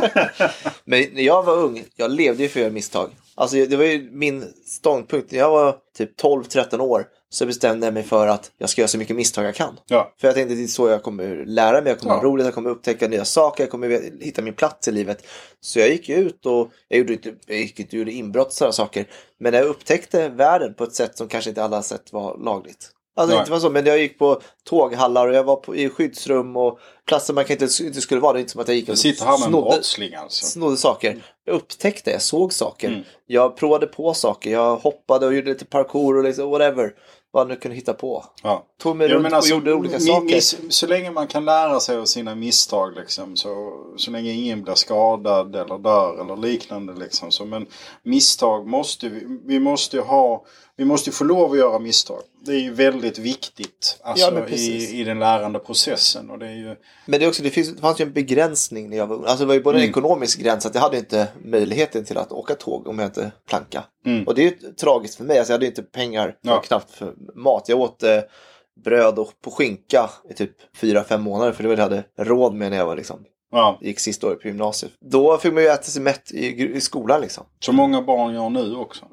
Men 0.85 1.05
när 1.13 1.23
jag 1.23 1.43
var 1.43 1.57
ung, 1.57 1.85
jag 1.97 2.11
levde 2.11 2.43
ju 2.43 2.49
för 2.49 2.61
att 2.61 2.63
göra 2.63 2.73
misstag. 2.73 3.11
Alltså 3.35 3.57
det 3.57 3.77
var 3.77 3.85
ju 3.85 4.11
min 4.13 4.45
ståndpunkt. 4.67 5.31
När 5.33 5.39
jag 5.39 5.51
var 5.51 5.77
typ 5.97 6.21
12-13 6.21 6.81
år 6.81 7.05
så 7.29 7.47
bestämde 7.47 7.87
jag 7.87 7.95
mig 7.95 8.03
för 8.03 8.27
att 8.27 8.51
jag 8.59 8.71
ska 8.71 8.81
göra 8.81 8.89
så 8.89 8.99
mycket 8.99 9.17
misstag 9.17 9.45
jag 9.45 9.55
kan. 9.55 9.79
Ja. 9.87 10.13
För 10.21 10.29
jag 10.29 10.35
tänkte 10.35 10.53
att 10.53 10.59
det 10.59 10.65
är 10.65 10.69
så 10.69 10.89
jag 10.89 11.03
kommer 11.03 11.45
lära 11.47 11.81
mig, 11.81 11.91
jag 11.91 11.99
kommer 11.99 12.15
Ja. 12.15 12.19
ha 12.19 12.25
roligt, 12.25 12.45
jag 12.47 12.55
kommer 12.55 12.71
upptäcka 12.71 13.09
nya 13.09 13.25
saker, 13.25 13.63
jag 13.65 13.71
kommer 13.71 13.89
hitta 14.25 14.43
min 14.43 14.55
plats 14.55 14.89
i 14.89 14.93
livet. 14.93 15.27
Så 15.61 15.79
jag 15.79 15.89
gick 15.89 16.09
ut 16.09 16.47
och 16.47 16.71
jag 16.89 16.99
gjorde 16.99 17.19
jag 17.47 17.59
gick 17.59 17.81
inte 17.81 17.97
och 17.97 17.99
gjorde 17.99 18.13
inbrott 18.13 18.47
och 18.47 18.53
sådana 18.53 18.73
saker. 18.73 19.07
Men 19.41 19.55
jag 19.55 19.65
upptäckte 19.67 20.29
världen 20.29 20.75
på 20.75 20.85
ett 20.85 20.95
sätt 20.95 21.19
som 21.19 21.29
kanske 21.29 21.51
inte 21.51 21.65
alla 21.65 21.83
sett 21.83 22.13
var 22.13 22.39
lagligt. 22.39 22.91
Alltså 23.17 23.35
Nej. 23.35 23.41
inte 23.41 23.51
var 23.53 23.59
så, 23.59 23.71
men 23.71 23.87
jag 23.87 23.99
gick 23.99 24.19
på 24.19 24.41
tåghallar 24.65 25.29
och 25.29 25.35
jag 25.35 25.45
var 25.45 25.57
på, 25.57 25.77
i 25.77 25.89
skyddsrum 25.89 26.57
och 26.57 26.79
platser 27.09 27.35
man 27.35 27.45
kanske 27.45 27.65
inte, 27.65 27.85
inte 27.85 28.01
skulle 28.01 28.21
vara. 28.21 28.33
Det 28.33 28.39
är 28.39 28.41
inte 28.41 28.53
som 28.53 28.61
att 28.61 28.69
jag 28.69 28.77
gick 28.77 28.89
och 28.89 28.99
sitter 28.99 29.25
här 29.25 29.39
med 29.39 29.49
snodde, 29.49 29.71
brottsling 29.71 30.15
alltså. 30.15 30.47
snodde 30.47 30.77
saker. 30.77 31.23
Jag 31.45 31.55
upptäckte, 31.55 32.11
jag 32.11 32.23
såg 32.23 32.53
saker. 32.53 32.89
Mm. 32.89 33.01
Jag 33.27 33.57
provade 33.57 33.87
på 33.87 34.15
saker. 34.15 34.51
Jag 34.51 34.77
hoppade 34.77 35.27
och 35.27 35.35
gjorde 35.35 35.49
lite 35.49 35.65
parkour 35.65 36.17
och 36.17 36.25
liksom 36.25 36.51
whatever. 36.51 36.93
Vad 37.31 37.41
jag 37.41 37.49
nu 37.49 37.57
kunde 37.57 37.75
hitta 37.77 37.93
på. 37.93 38.25
Ja. 38.43 38.67
Tog 38.83 38.97
mig 38.97 39.09
Ja, 39.09 39.15
runt 39.15 39.33
alltså, 39.33 39.55
och 39.55 39.59
gjorde 39.59 39.75
olika 39.75 40.01
saker. 40.01 40.41
så 40.71 40.87
länge 40.87 41.11
man 41.11 41.27
kan 41.27 41.45
lära 41.45 41.81
sig 41.81 41.97
av 41.97 42.05
sina 42.05 42.35
misstag 42.35 42.95
liksom. 42.97 43.37
Så, 43.37 43.73
så 43.97 44.11
länge 44.11 44.31
ingen 44.31 44.63
blir 44.63 44.75
skadad 44.75 45.57
eller 45.57 45.79
dör 45.79 46.21
eller 46.21 46.37
liknande 46.37 46.95
liksom. 46.95 47.31
Så, 47.31 47.45
men 47.45 47.67
misstag 48.03 48.67
måste 48.67 49.09
vi, 49.09 49.41
vi 49.45 49.61
måste 49.61 50.01
ha. 50.01 50.45
Vi 50.77 50.85
måste 50.85 51.11
få 51.11 51.25
lov 51.25 51.53
att 51.53 51.59
göra 51.59 51.79
misstag. 51.79 52.21
Det 52.47 52.53
är 52.53 52.61
ju 52.61 52.73
väldigt 52.73 53.19
viktigt 53.19 53.99
Ja, 54.05 54.11
alltså, 54.11 54.31
precis. 54.31 54.93
i, 54.93 55.01
i 55.01 55.05
den 55.05 55.19
lärande 55.19 55.59
processen. 55.59 56.31
Och 56.31 56.39
det 56.39 56.47
är 56.47 56.51
ju, 56.55 56.77
Men 57.07 57.21
det, 57.21 57.27
är 57.27 57.29
också, 57.29 57.43
det, 57.43 57.51
finns, 57.51 57.75
det 57.75 57.81
fanns 57.81 58.01
ju 58.01 58.03
en 58.05 58.13
begränsning 58.13 58.91
när 58.91 58.97
jag 58.97 59.07
var 59.07 59.17
ung. 59.17 59.25
Alltså 59.27 59.39
det 59.45 59.47
var 59.49 59.55
ju 59.55 59.63
både 59.63 59.79
en 59.79 59.83
Mm. 59.83 59.91
ekonomisk 59.91 60.39
gräns 60.41 60.67
att 60.67 60.75
jag 60.75 60.83
hade 60.83 60.99
inte 60.99 61.29
möjligheten 61.45 62.05
till 62.05 62.19
att 62.19 62.33
åka 62.33 62.55
tåg 62.55 62.87
om 62.87 62.99
jag 62.99 63.07
inte 63.09 63.33
planka. 63.49 63.85
Mm. 64.07 64.25
Och 64.27 64.35
det 64.35 64.41
är 64.43 64.45
ju 64.45 64.73
tragiskt 64.73 65.15
för 65.17 65.25
mig. 65.25 65.39
Alltså 65.39 65.53
jag 65.53 65.57
hade 65.59 65.67
inte 65.67 65.83
pengar 65.83 66.37
Ja. 66.43 66.61
knappt 66.61 66.91
för 66.91 67.15
mat. 67.35 67.65
Jag 67.69 67.81
åt 67.81 68.03
eh, 68.03 68.19
bröd 68.85 69.19
och 69.19 69.33
på 69.45 69.51
skinka 69.51 70.11
i 70.31 70.35
typ 70.35 70.51
fyra 70.77 71.05
fem 71.05 71.23
månader 71.23 71.53
för 71.53 71.63
det 71.63 71.69
var 71.69 71.77
det 71.77 71.83
jag 71.83 71.89
hade 71.89 72.05
råd 72.31 72.55
med 72.55 72.71
när 72.71 72.79
jag 72.79 72.87
var 72.87 72.97
liksom 72.97 73.21
ja, 73.53 73.79
gick 73.83 74.01
sista 74.01 74.27
året 74.27 74.41
på 74.43 74.49
gymnasiet. 74.49 74.93
Då 75.11 75.39
fick 75.39 75.53
man 75.53 75.63
ju 75.63 75.69
äta 75.69 75.83
sig 75.83 76.03
mätt 76.03 76.33
i, 76.33 76.47
i 76.77 76.81
skolan 76.81 77.21
liksom. 77.21 77.45
så 77.61 77.73
många 77.73 78.03
barn 78.03 78.35
gör 78.35 78.51
nu 78.51 78.77
också. 78.77 79.05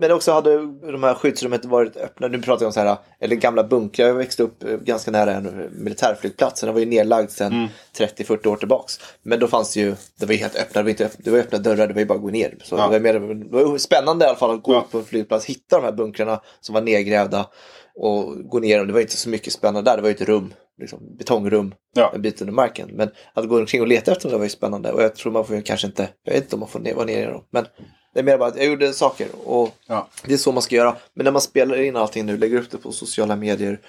Men 0.00 0.12
också 0.12 0.32
hade 0.32 0.56
de 0.92 1.02
här 1.02 1.14
skyddsrummen 1.14 1.56
inte 1.56 1.68
varit 1.68 1.96
öppna. 1.96 2.28
Nu 2.28 2.42
pratar 2.42 2.62
jag 2.64 2.68
om 2.68 2.72
så 2.72 2.80
här, 2.80 2.96
eller 3.20 3.36
gamla 3.36 3.64
bunkrar. 3.64 4.06
Jag 4.06 4.14
växte 4.14 4.42
upp 4.42 4.64
eh, 4.64 4.76
ganska 4.76 5.10
nära 5.10 5.32
en 5.32 5.68
militärflygplats. 5.72 6.60
Den 6.60 6.72
var 6.74 6.80
ju 6.80 6.86
nedlagd 6.86 7.30
sedan 7.30 7.52
Mm. 7.52 7.68
30-40 7.98 8.46
år 8.46 8.56
tillbaks. 8.56 9.00
Men 9.22 9.38
då 9.40 9.46
fanns 9.48 9.74
det 9.74 9.80
ju, 9.80 9.94
det 10.18 10.26
var 10.26 10.32
ju 10.32 10.38
helt 10.40 10.56
öppna, 10.56 10.80
det 10.80 10.82
var, 10.82 10.90
inte 10.90 11.04
öppna, 11.06 11.20
det 11.24 11.30
var 11.30 11.38
öppna 11.38 11.58
dörrar, 11.58 11.86
det 11.86 11.92
var 11.94 12.00
ju 12.00 12.06
bara 12.06 12.14
att 12.14 12.22
gå 12.22 12.28
ner. 12.30 12.54
Så 12.62 12.74
Ja. 12.76 12.82
det, 12.88 12.92
var 12.92 13.00
mer, 13.00 13.34
det 13.34 13.64
var 13.64 13.78
spännande 13.78 14.24
i 14.24 14.28
alla 14.28 14.36
fall 14.38 14.54
att 14.54 14.62
gå 14.62 14.72
Ja. 14.72 14.80
ut 14.84 14.90
på 14.90 14.98
en 14.98 15.04
flygplats, 15.04 15.44
hitta 15.46 15.76
de 15.76 15.84
här 15.84 15.92
bunkrarna 15.92 16.40
som 16.60 16.74
var 16.74 16.82
nedgrävda 16.82 17.46
och 17.94 18.48
gå 18.48 18.58
ner. 18.58 18.80
Och 18.80 18.86
det 18.86 18.92
var 18.92 19.00
inte 19.00 19.16
så 19.16 19.28
mycket 19.28 19.52
spännande 19.52 19.90
där, 19.90 19.96
det 19.96 20.02
var 20.02 20.08
ju 20.08 20.14
ett 20.14 20.20
rum, 20.28 20.54
liksom, 20.80 21.16
betongrum 21.18 21.74
Ja. 21.96 22.12
en 22.14 22.22
bit 22.22 22.40
under 22.40 22.54
marken. 22.54 22.88
Men 22.92 23.10
att 23.34 23.48
gå 23.48 23.58
omkring 23.58 23.80
och 23.80 23.88
leta 23.88 24.12
efter 24.12 24.30
dem 24.30 24.38
var 24.38 24.44
ju 24.44 24.50
spännande. 24.50 24.92
Och 24.92 25.02
jag 25.02 25.14
tror 25.14 25.32
man 25.32 25.44
får 25.44 25.56
ju 25.56 25.62
kanske 25.62 25.86
inte, 25.86 26.08
jag 26.24 26.32
vet 26.32 26.42
inte 26.42 26.56
om 26.56 26.60
man 26.60 26.68
får 26.68 26.80
ner, 26.80 26.94
vara 26.94 27.06
nere 27.06 27.22
i 27.22 27.24
dem. 27.26 27.44
Men 27.50 27.66
det 28.14 28.20
är 28.20 28.24
mer 28.24 28.38
bara 28.38 28.48
att 28.48 28.56
jag 28.56 28.66
gjorde 28.66 28.92
saker 28.92 29.28
och 29.44 29.70
Ja. 29.86 30.08
det 30.24 30.32
är 30.32 30.36
så 30.38 30.52
man 30.52 30.62
ska 30.62 30.76
göra. 30.76 30.96
Men 31.14 31.24
när 31.24 31.32
man 31.32 31.40
spelar 31.42 31.80
in 31.80 31.96
allting 31.96 32.26
nu, 32.26 32.36
lägger 32.36 32.58
upp 32.60 32.70
det 32.70 32.78
på 32.78 32.92
sociala 32.92 33.36
medier. 33.36 33.80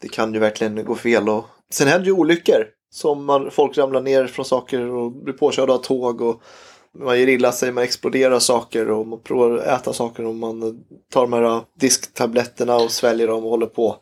Det 0.00 0.08
kan 0.08 0.34
ju 0.34 0.40
verkligen 0.40 0.84
gå 0.84 0.94
fel. 0.94 1.28
Och... 1.28 1.44
Sen 1.72 1.88
händer 1.88 2.06
ju 2.06 2.12
olyckor. 2.12 2.66
Som 2.90 3.24
man, 3.24 3.50
folk 3.50 3.78
ramlar 3.78 4.00
ner 4.00 4.26
från 4.26 4.44
saker 4.44 4.80
och 4.90 5.12
blir 5.12 5.34
påkörda 5.34 5.72
av 5.72 5.78
tåg. 5.78 6.20
Och 6.20 6.42
man 6.98 7.20
gör 7.20 7.28
illa 7.28 7.52
sig, 7.52 7.72
man 7.72 7.84
exploderar 7.84 8.38
saker 8.38 8.90
och 8.90 9.06
man 9.06 9.20
provar 9.20 9.50
att 9.58 9.80
äta 9.80 9.92
saker. 9.92 10.24
Och 10.24 10.34
man 10.34 10.84
tar 11.12 11.20
de 11.22 11.32
här 11.32 11.60
disktabletterna 11.80 12.76
och 12.76 12.90
sväljer 12.90 13.26
dem 13.28 13.44
och 13.44 13.50
håller 13.50 13.66
på. 13.66 13.96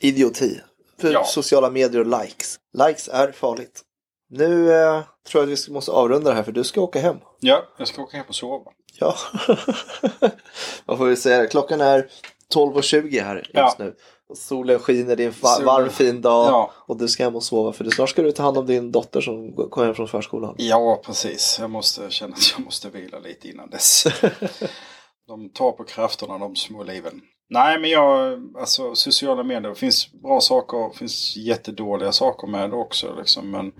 Idioti. 0.00 0.60
För 1.00 1.12
Ja. 1.12 1.24
sociala 1.24 1.70
medier 1.70 2.00
och 2.00 2.20
likes. 2.22 2.56
Likes 2.86 3.08
är 3.08 3.32
farligt. 3.32 3.82
Nu 4.30 4.72
eh, 4.72 5.00
tror 5.28 5.44
jag 5.44 5.52
att 5.52 5.68
vi 5.68 5.72
måste 5.72 5.90
avrunda 5.90 6.30
det 6.30 6.36
här 6.36 6.42
för 6.42 6.52
du 6.52 6.64
ska 6.64 6.80
åka 6.80 7.00
hem. 7.00 7.16
ja, 7.40 7.62
jag 7.78 7.88
ska 7.88 8.02
åka 8.02 8.16
hem 8.16 8.26
och 8.28 8.34
sova. 8.34 8.70
Ja, 9.00 9.14
vad 10.86 10.98
får 10.98 11.06
vi 11.06 11.16
säga? 11.16 11.46
Klockan 11.46 11.80
är 11.80 12.06
12.20 12.54 13.22
här 13.24 13.36
just 13.36 13.48
Ja. 13.54 13.74
nu. 13.78 13.94
Och 14.28 14.38
solen 14.38 14.78
skiner, 14.78 15.16
det 15.16 15.22
är 15.22 15.26
en 15.26 15.34
va- 15.42 15.58
varm 15.64 15.90
fin 15.90 16.20
dag. 16.20 16.48
Ja. 16.48 16.70
Och 16.86 16.96
du 16.98 17.08
ska 17.08 17.24
hem 17.24 17.36
och 17.36 17.42
sova 17.42 17.72
för 17.72 17.84
du 17.84 17.90
snart 17.90 18.10
ska 18.10 18.22
du 18.22 18.32
ta 18.32 18.42
hand 18.42 18.58
om 18.58 18.66
din 18.66 18.92
dotter 18.92 19.20
som 19.20 19.52
kommer 19.70 19.86
hem 19.86 19.94
från 19.94 20.08
förskolan. 20.08 20.54
Ja, 20.58 21.02
precis. 21.06 21.56
Jag 21.60 21.70
måste 21.70 22.10
känna 22.10 22.34
att 22.34 22.52
jag 22.56 22.64
måste 22.64 22.88
vila 22.88 23.18
lite 23.18 23.48
innan 23.48 23.70
dess. 23.70 24.04
de 25.28 25.50
tar 25.54 25.72
på 25.72 25.84
krafterna, 25.84 26.38
de 26.38 26.56
små 26.56 26.82
liven. 26.82 27.20
Nej, 27.50 27.80
men 27.80 27.90
jag, 27.90 28.38
alltså 28.60 28.94
sociala 28.94 29.42
medier, 29.42 29.68
det 29.70 29.74
finns 29.74 30.12
bra 30.12 30.40
saker, 30.40 30.88
det 30.92 30.98
finns 30.98 31.36
jättedåliga 31.36 32.12
saker 32.12 32.46
med 32.46 32.70
det 32.70 32.76
också. 32.76 33.14
Liksom, 33.18 33.50
men 33.50 33.72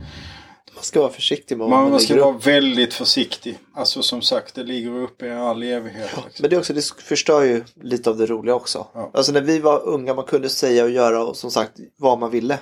Man 0.79 0.85
ska 0.85 1.01
vara 1.01 1.13
försiktig 1.13 1.59
med 1.59 1.69
man, 1.69 1.91
man, 1.91 2.01
ska 2.01 2.15
lägger 2.15 2.27
upp. 2.27 2.45
vara 2.45 2.55
väldigt 2.55 2.95
försiktig. 2.95 3.59
Alltså 3.75 4.03
som 4.03 4.23
sagt, 4.23 4.55
det 4.55 4.65
ligger 4.65 4.91
uppe 4.91 5.27
i 5.27 5.31
all 5.33 5.63
evighet. 5.63 6.11
Liksom. 6.25 6.43
Men 6.43 6.51
det, 6.51 6.59
också, 6.59 6.73
det 6.73 6.85
förstör 7.03 7.43
ju 7.43 7.65
lite 7.83 8.11
av 8.11 8.17
det 8.17 8.27
roliga 8.27 8.55
också. 8.55 8.87
Ja. 8.95 9.11
Alltså 9.15 9.33
när 9.33 9.41
vi 9.41 9.59
var 9.59 9.89
unga 9.89 10.15
man 10.15 10.25
kunde 10.25 10.49
säga 10.49 10.85
och 10.85 10.91
göra 10.91 11.25
och 11.25 11.37
som 11.37 11.51
sagt 11.51 11.73
vad 11.97 12.19
man 12.19 12.31
ville. 12.31 12.59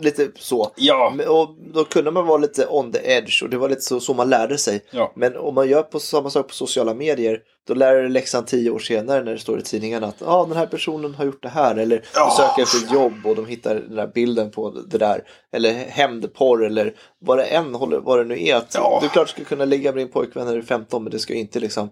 Lite 0.00 0.30
så. 0.36 0.72
Ja, 0.76 1.12
Och 1.28 1.56
då 1.74 1.84
kunde 1.84 2.10
man 2.10 2.26
vara 2.26 2.38
lite 2.38 2.66
on 2.66 2.92
the 2.92 2.98
edge 3.12 3.42
och 3.42 3.50
det 3.50 3.58
var 3.58 3.68
lite 3.68 3.80
så, 3.80 4.00
så 4.00 4.14
man 4.14 4.30
lärde 4.30 4.58
sig. 4.58 4.84
ja, 4.90 5.12
Men 5.16 5.36
om 5.36 5.54
man 5.54 5.68
gör 5.68 5.82
på 5.82 6.00
samma 6.00 6.30
sak 6.30 6.48
på 6.48 6.54
sociala 6.54 6.94
medier 6.94 7.40
då 7.66 7.74
lär 7.74 7.94
du 7.94 8.08
läxan 8.08 8.44
tio 8.44 8.70
år 8.70 8.78
senare 8.78 9.24
när 9.24 9.32
det 9.32 9.38
står 9.38 9.58
i 9.58 9.62
tidningarna 9.62 10.06
att 10.06 10.22
ah, 10.22 10.44
den 10.46 10.56
här 10.56 10.66
personen 10.66 11.14
har 11.14 11.24
gjort 11.24 11.42
det 11.42 11.48
här 11.48 11.76
eller 11.76 12.04
Ja. 12.14 12.34
söker 12.36 12.62
efter 12.62 12.94
jobb 12.94 13.12
och 13.26 13.36
de 13.36 13.46
hittar 13.46 13.74
den 13.74 13.96
där 13.96 14.06
bilden 14.14 14.50
på 14.50 14.70
det 14.70 14.98
där 14.98 15.22
eller 15.52 15.72
hämndporr 15.72 16.64
eller 16.66 16.94
vad 17.20 17.38
det 17.38 17.44
än 17.44 17.74
håller, 17.74 17.98
vad 18.00 18.18
det 18.18 18.24
nu 18.24 18.42
är. 18.46 18.56
Att 18.56 18.74
Ja. 18.74 18.98
Du 19.02 19.08
klart 19.08 19.28
ska 19.28 19.44
kunna 19.44 19.64
ligga 19.64 19.92
med 19.92 19.98
din 19.98 20.12
pojkvän 20.12 20.46
när 20.46 20.52
du 20.52 20.58
är 20.58 20.62
15 20.64 21.02
men 21.02 21.12
det 21.12 21.18
ska 21.18 21.34
inte 21.34 21.60
liksom 21.60 21.90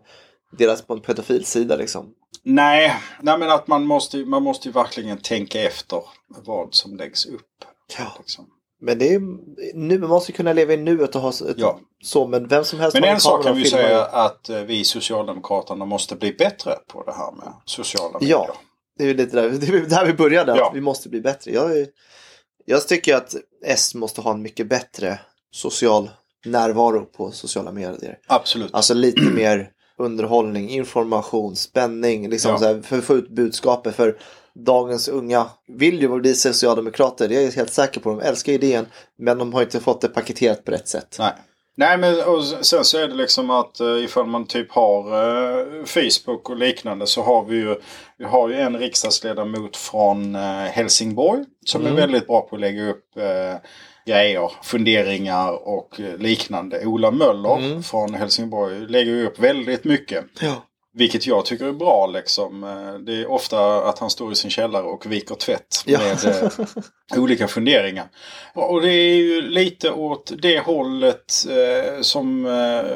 delas 0.59 0.83
på 0.83 0.92
en 0.95 1.01
pedofilsida 1.01 1.77
liksom. 1.77 2.07
nej, 2.42 2.92
nej 3.23 3.38
men 3.38 3.51
att 3.51 3.69
man 3.69 3.85
måste, 3.87 4.16
man 4.16 4.42
måste 4.42 4.69
ju 4.69 4.73
verkligen 4.73 5.19
tänka 5.19 5.61
efter 5.62 6.03
vad 6.47 6.75
som 6.75 6.97
läggs 6.97 7.27
upp. 7.27 7.64
Ja. 7.99 8.12
Liksom. 8.18 8.46
Men 8.81 8.99
det 8.99 9.14
är 9.14 9.20
nu, 9.75 9.99
man 9.99 10.11
måste 10.11 10.33
kunna 10.33 10.53
leva 10.53 10.72
i 10.72 10.77
nuet 10.77 11.14
och 11.14 11.20
ha 11.20 11.29
ett, 11.31 11.42
Ja. 11.57 11.81
så 12.05 12.27
men 12.27 12.49
vem 12.49 12.64
som 12.64 12.81
helst 12.81 12.94
Men 12.94 13.05
en 13.05 13.20
sak 13.20 13.44
kan 13.44 13.57
vi 13.57 13.64
filmar 13.64 13.83
säga 13.83 14.05
att 14.05 14.49
eh, 14.49 14.59
vi 14.61 14.85
Socialdemokraterna 14.85 15.85
måste 15.85 16.16
bli 16.16 16.33
bättre 16.33 16.72
på 16.88 17.03
det 17.03 17.12
här 17.12 17.33
med 17.33 17.53
sociala 17.64 18.18
medier. 18.18 18.31
Ja, 18.31 18.55
det 18.99 19.05
är 19.05 19.09
ju 19.09 19.14
lite 19.14 19.37
där, 19.37 19.51
det 19.61 19.66
är 19.66 19.81
där 19.87 20.07
vi 20.07 20.12
började. 20.12 20.57
Ja. 20.57 20.68
Att 20.68 20.77
vi 20.77 20.81
måste 20.81 21.09
bli 21.09 21.20
bättre. 21.20 21.51
Jag, 21.53 21.87
jag 22.64 22.88
tycker 22.88 23.16
att 23.16 23.35
S 23.64 23.94
måste 23.94 24.20
ha 24.20 24.31
en 24.31 24.42
mycket 24.42 24.68
bättre 24.68 25.20
social 25.51 26.11
närvaro 26.44 27.05
på 27.05 27.31
sociala 27.31 27.72
medier. 27.72 28.18
Absolut. 28.27 28.75
Alltså 28.75 28.94
lite 28.94 29.20
mer 29.22 29.70
underhållning, 29.99 30.70
information, 30.70 31.57
spänning. 31.57 32.29
Liksom 32.31 32.51
Ja. 32.51 32.59
så 32.59 32.64
här, 32.64 32.83
för 32.83 32.99
att 32.99 33.05
få 33.05 33.14
ut 33.14 33.29
budskapet. 33.29 33.96
För 33.96 34.18
dagens 34.64 35.09
unga 35.09 35.47
vill 35.69 36.01
ju 36.03 36.21
bli 36.21 36.35
socialdemokrater. 36.35 37.29
Det 37.29 37.37
är 37.37 37.45
jag 37.45 37.53
helt 37.53 37.73
säker 37.73 38.01
på. 38.01 38.09
De 38.11 38.21
älskar 38.21 38.53
idén. 38.53 38.87
Men 39.19 39.38
de 39.38 39.53
har 39.55 39.62
inte 39.62 39.81
fått 39.81 40.01
det 40.01 40.09
paketerat 40.09 40.64
på 40.64 40.71
rätt 40.71 40.88
sätt. 40.88 41.16
Nej. 41.19 41.33
Nej 41.79 41.99
men 41.99 42.25
och 42.25 42.45
sen 42.45 42.85
så 42.85 42.99
är 42.99 43.09
det 43.09 43.14
liksom 43.14 43.51
att 43.51 43.81
uh, 43.81 44.05
ifall 44.05 44.27
man 44.27 44.47
typ 44.47 44.73
har 44.73 45.01
eh, 45.01 45.85
Facebook 45.85 46.51
och 46.51 46.57
liknande 46.57 47.07
så 47.07 47.23
har 47.23 47.45
vi 47.45 47.57
ju 47.57 47.75
Vi 48.19 48.25
har 48.25 48.49
ju 48.49 48.55
en 48.55 48.79
riksdagsledamot 48.79 49.77
från 49.77 50.35
eh, 50.37 50.40
Helsingborg 50.51 51.45
som 51.66 51.81
Mm. 51.81 51.92
är 51.92 52.01
väldigt 52.01 52.27
bra 52.27 52.40
på 52.40 52.55
att 52.57 52.61
lägga 52.61 52.90
upp 52.90 53.05
grejer, 54.07 54.53
funderingar 54.62 55.69
och 55.69 56.01
liknande. 56.19 56.87
Ola 56.87 57.11
Möller 57.11 57.57
Mm. 57.57 57.83
från 57.83 58.14
Helsingborg 58.14 58.87
lägger 58.88 59.12
ju 59.12 59.27
upp 59.27 59.38
väldigt 59.38 59.85
mycket. 59.85 60.25
Ja. 60.40 60.62
Vilket 60.99 61.27
jag 61.27 61.45
tycker 61.45 61.65
är 61.67 61.73
bra 61.73 62.07
liksom. 62.07 62.65
Eh, 62.65 62.95
Det 63.01 63.13
är 63.13 63.31
ofta 63.31 63.83
att 63.89 63.99
han 63.99 64.11
står 64.11 64.33
i 64.33 64.35
sin 64.35 64.51
källare 64.51 64.83
och 64.83 65.07
viker 65.13 65.35
tvätt 65.35 65.83
Ja. 65.87 65.99
med 65.99 66.25
eh, 66.43 66.51
olika 67.23 67.49
funderingar. 67.49 68.05
Och 68.55 68.81
det 68.83 68.93
är 68.93 69.17
ju 69.17 69.43
lite 69.43 69.91
åt 69.91 70.33
det 70.43 70.59
hållet 70.61 71.35
eh, 71.51 72.01
som 72.01 72.47
eh, 72.47 72.93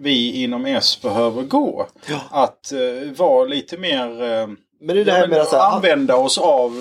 vi 0.00 0.42
inom 0.42 0.66
S 0.66 1.02
behöver 1.02 1.42
gå. 1.42 1.86
Ja. 2.08 2.20
Att 2.30 2.72
eh, 2.72 3.10
vara 3.16 3.44
lite 3.44 3.78
mer... 3.78 4.22
Eh, 4.22 4.46
Men 4.80 4.96
det 4.96 5.00
är 5.00 5.04
det 5.04 5.12
här 5.12 5.28
med 5.28 5.40
att 5.40 5.52
använda 5.52 6.16
oss 6.16 6.38
av 6.38 6.72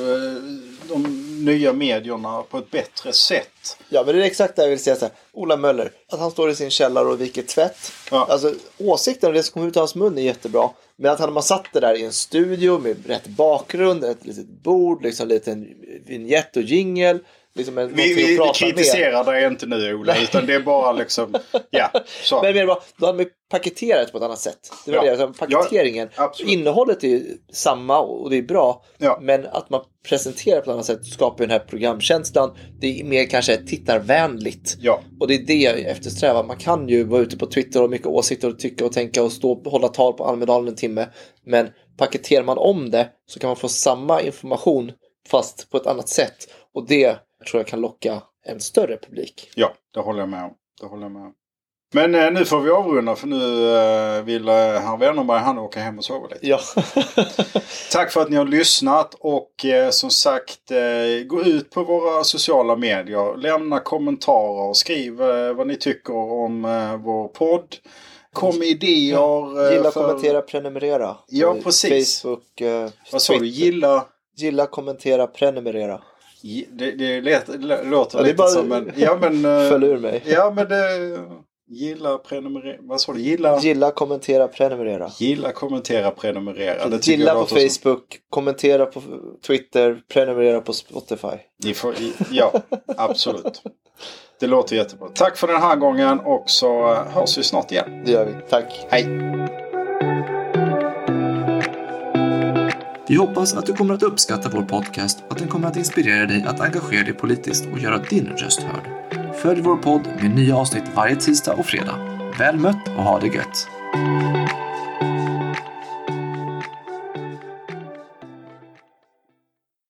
de 0.90 1.46
nya 1.46 1.74
medierna 1.74 2.42
på 2.42 2.58
ett 2.58 2.72
bättre 2.72 3.14
sätt. 3.14 3.78
Ja, 3.90 4.04
men 4.06 4.16
det 4.16 4.22
är 4.22 4.26
exakt 4.26 4.56
det 4.56 4.62
jag 4.62 4.70
vill 4.70 4.80
säga. 4.80 4.96
Så 4.96 5.06
här. 5.06 5.14
Ola 5.32 5.58
Möller, 5.58 5.92
att 6.12 6.20
han 6.20 6.32
står 6.32 6.50
i 6.50 6.56
sin 6.56 6.70
källare 6.70 7.08
och 7.08 7.22
viker 7.22 7.42
tvätt. 7.44 7.92
Ja. 8.12 8.28
Alltså, 8.30 8.54
åsikten 8.78 9.28
och 9.28 9.34
det 9.34 9.44
som 9.44 9.54
kommer 9.54 9.68
ut 9.68 9.78
av 9.78 9.82
hans 9.82 9.96
mun 9.96 10.18
är 10.18 10.22
jättebra. 10.22 10.70
Men 10.96 11.12
att 11.12 11.20
han 11.20 11.34
man 11.34 11.44
satt 11.44 11.66
det 11.74 11.80
där 11.80 11.94
i 11.94 12.06
en 12.06 12.14
studio 12.14 12.80
med 12.80 13.08
rätt 13.08 13.28
bakgrund, 13.28 14.04
ett 14.04 14.26
litet 14.26 14.48
bord, 14.48 15.04
liksom 15.04 15.24
en 15.24 15.30
liten 15.30 15.68
vignett 16.06 16.58
och 16.58 16.64
jingel. 16.64 17.20
Liksom 17.56 17.78
en, 17.78 17.96
Vi, 17.96 18.14
vi, 18.14 18.40
kritiserar 18.56 19.24
dig 19.24 19.46
inte 19.46 19.66
nu 19.66 19.94
Ola, 19.94 20.22
utan 20.22 20.46
det 20.46 20.54
är 20.54 20.60
bara 20.60 20.92
liksom... 20.92 21.36
Ja, 21.70 21.92
så. 22.24 22.42
Men 22.42 22.54
mer 22.54 22.66
bara, 22.68 22.80
då 22.98 23.06
hade 23.06 23.18
man 23.18 23.28
paketerat 23.52 24.12
på 24.12 24.18
ett 24.18 24.24
annat 24.24 24.40
sätt. 24.40 24.60
Det 24.86 24.92
var 24.92 25.06
Ja. 25.06 25.16
det, 25.16 25.24
alltså, 25.24 25.46
paketeringen. 25.46 26.10
Ja. 26.18 26.34
Innehållet 26.46 27.04
är 27.04 27.08
ju 27.08 27.38
samma 27.54 28.00
och 28.00 28.30
det 28.30 28.38
är 28.38 28.42
bra. 28.42 28.84
Ja. 28.98 29.20
Men 29.22 29.46
att 29.46 29.70
man 29.70 29.82
presenterar 30.10 30.62
på 30.62 30.70
ett 30.72 30.74
annat 30.74 30.86
sätt 30.86 31.06
skapar 31.06 31.44
ju 31.44 31.48
den 31.48 31.60
här 31.60 31.68
programkänslan. 31.68 32.58
Det 32.80 33.00
är 33.00 33.04
mer 33.04 33.26
kanske 33.26 33.58
tittarvänligt. 33.58 34.78
Ja. 34.80 35.02
Och 35.20 35.28
det 35.28 35.34
är 35.36 35.46
det 35.46 35.54
jag 35.54 35.80
eftersträvar. 35.80 36.44
Man 36.44 36.58
kan 36.58 36.90
ju 36.90 37.04
vara 37.04 37.22
ute 37.22 37.38
på 37.38 37.46
Twitter 37.46 37.84
och 37.84 37.90
mycket 37.90 38.08
åsikter 38.08 38.48
och 38.50 38.60
tycka 38.60 38.86
och 38.86 38.92
tänka 38.92 39.24
och 39.24 39.32
stå 39.32 39.52
och 39.52 39.72
hålla 39.72 39.88
tal 39.88 40.14
på 40.14 40.26
Almedalen 40.26 40.68
en 40.68 40.76
timme. 40.76 41.08
Men 41.46 41.70
paketerar 41.98 42.44
man 42.44 42.58
om 42.58 42.92
det 42.92 43.10
så 43.28 43.40
kan 43.40 43.48
man 43.48 43.58
få 43.58 43.68
samma 43.68 44.22
information 44.22 44.92
fast 45.30 45.70
på 45.72 45.78
ett 45.78 45.88
annat 45.88 46.10
sätt. 46.10 46.36
Och 46.74 46.88
det 46.88 47.18
tror 47.46 47.60
jag 47.60 47.68
kan 47.68 47.82
locka 47.82 48.22
en 48.46 48.60
större 48.60 48.98
publik. 48.98 49.50
Ja, 49.56 49.74
det 49.94 50.00
håller 50.00 50.20
jag 50.20 50.30
med 50.30 50.44
om. 50.44 50.54
Det 50.82 50.88
håller 50.88 51.04
jag 51.04 51.12
med 51.12 51.22
om. 51.22 51.34
Men 51.94 52.16
eh, 52.16 52.32
nu 52.32 52.46
får 52.46 52.60
vi 52.62 52.70
avrunda 52.72 53.16
för 53.16 53.28
nu 53.28 53.76
eh, 53.78 54.24
vill 54.24 54.48
eh, 54.48 54.54
herr 54.56 54.98
Wennerberg 54.98 55.40
han 55.40 55.58
åka 55.60 55.80
hem 55.80 55.98
och 55.98 56.06
sova 56.06 56.28
lite. 56.28 56.48
Ja. 56.48 56.60
Tack 57.92 58.12
för 58.12 58.22
att 58.22 58.30
ni 58.30 58.36
har 58.36 58.46
lyssnat 58.46 59.14
och 59.20 59.66
eh, 59.66 59.90
som 59.90 60.10
sagt 60.10 60.72
eh, 60.72 61.26
gå 61.28 61.42
ut 61.44 61.70
på 61.70 61.84
våra 61.84 62.24
sociala 62.24 62.76
medier. 62.76 63.38
Lämna 63.38 63.80
kommentarer. 63.80 64.74
Skriv 64.74 65.22
eh, 65.22 65.54
vad 65.54 65.68
ni 65.68 65.76
tycker 65.76 66.14
om 66.16 66.66
eh, 66.66 66.98
vår 66.98 67.28
podd. 67.28 67.76
Kom 68.34 68.60
med 68.60 68.68
idéer. 68.68 69.66
eh, 69.68 69.72
Gilla, 69.74 69.92
för- 69.92 70.02
kommentera, 70.08 70.42
prenumerera. 70.42 71.18
Ja, 71.28 71.56
precis. 71.64 72.22
Facebook, 72.22 72.62
Vad 73.12 73.22
sa 73.22 73.38
du? 73.38 73.48
Gilla? 73.48 74.06
Gilla, 74.38 74.66
kommentera, 74.66 75.28
prenumerera. 75.28 76.02
Det, 76.72 76.92
det, 76.92 77.22
lät, 77.22 77.46
det 77.62 77.84
låter 77.84 78.18
Ja, 78.18 78.24
det 78.24 78.30
lite 78.30 78.38
bara- 78.38 78.48
som 78.48 78.72
en... 78.72 78.92
Ja 78.96 79.18
men... 79.22 79.46
eh, 79.46 79.70
Föll 79.70 79.84
ur 79.84 79.98
mig. 79.98 80.24
Ja 80.26 80.54
men 80.56 80.68
det... 80.70 80.78
Gilla, 81.68 82.18
prenumerera... 82.18 82.78
Vad 82.80 83.02
sa 83.02 83.14
du? 83.14 83.20
Gilla? 83.22 83.60
Gilla, 83.60 83.92
kommentera, 83.92 84.48
prenumerera. 84.48 85.12
Gilla, 85.20 85.52
kommentera, 85.52 86.12
prenumerera. 86.12 86.88
Det 86.90 87.08
Gilla 87.08 87.34
på 87.34 87.40
låter 87.40 87.56
som- 87.56 87.70
Facebook, 87.70 88.20
kommentera 88.30 88.86
på 88.86 89.02
Twitter, 89.48 90.02
prenumerera 90.14 90.62
på 90.62 90.74
Spotify. 90.74 91.28
Får, 91.76 91.96
ja, 92.32 92.52
absolut. 92.98 93.62
Det 94.40 94.48
låter 94.48 94.76
jättebra. 94.76 95.08
Tack 95.14 95.38
för 95.38 95.48
den 95.48 95.62
här 95.62 95.76
gången 95.76 96.20
och 96.20 96.44
så 96.50 96.92
eh, 96.94 97.08
hörs 97.08 97.38
vi 97.38 97.44
snart 97.44 97.72
igen. 97.72 98.02
Det 98.06 98.12
gör 98.12 98.26
vi. 98.26 98.34
Tack. 98.50 98.86
Hej! 98.90 99.06
Vi 103.08 103.16
hoppas 103.16 103.54
att 103.54 103.66
du 103.66 103.74
kommer 103.74 103.94
att 103.94 104.04
uppskatta 104.04 104.50
vår 104.50 104.62
podcast 104.62 105.24
och 105.26 105.32
att 105.32 105.38
den 105.38 105.48
kommer 105.48 105.68
att 105.68 105.78
inspirera 105.78 106.26
dig 106.26 106.44
att 106.48 106.60
engagera 106.60 107.04
dig 107.04 107.14
politiskt 107.14 107.66
och 107.72 107.80
göra 107.80 107.98
din 107.98 108.28
röst 108.38 108.62
hörd. 108.62 108.90
Följ 109.36 109.62
vår 109.62 109.78
podd 109.78 110.08
med 110.22 110.36
nya 110.36 110.56
avsnitt 110.56 110.84
varje 110.96 111.16
tisdag 111.16 111.54
och 111.54 111.66
fredag. 111.66 111.96
Väl 112.40 112.58
mött 112.58 112.88
och 112.98 113.04
ha 113.04 113.20
det 113.20 113.28
gött! 113.28 113.68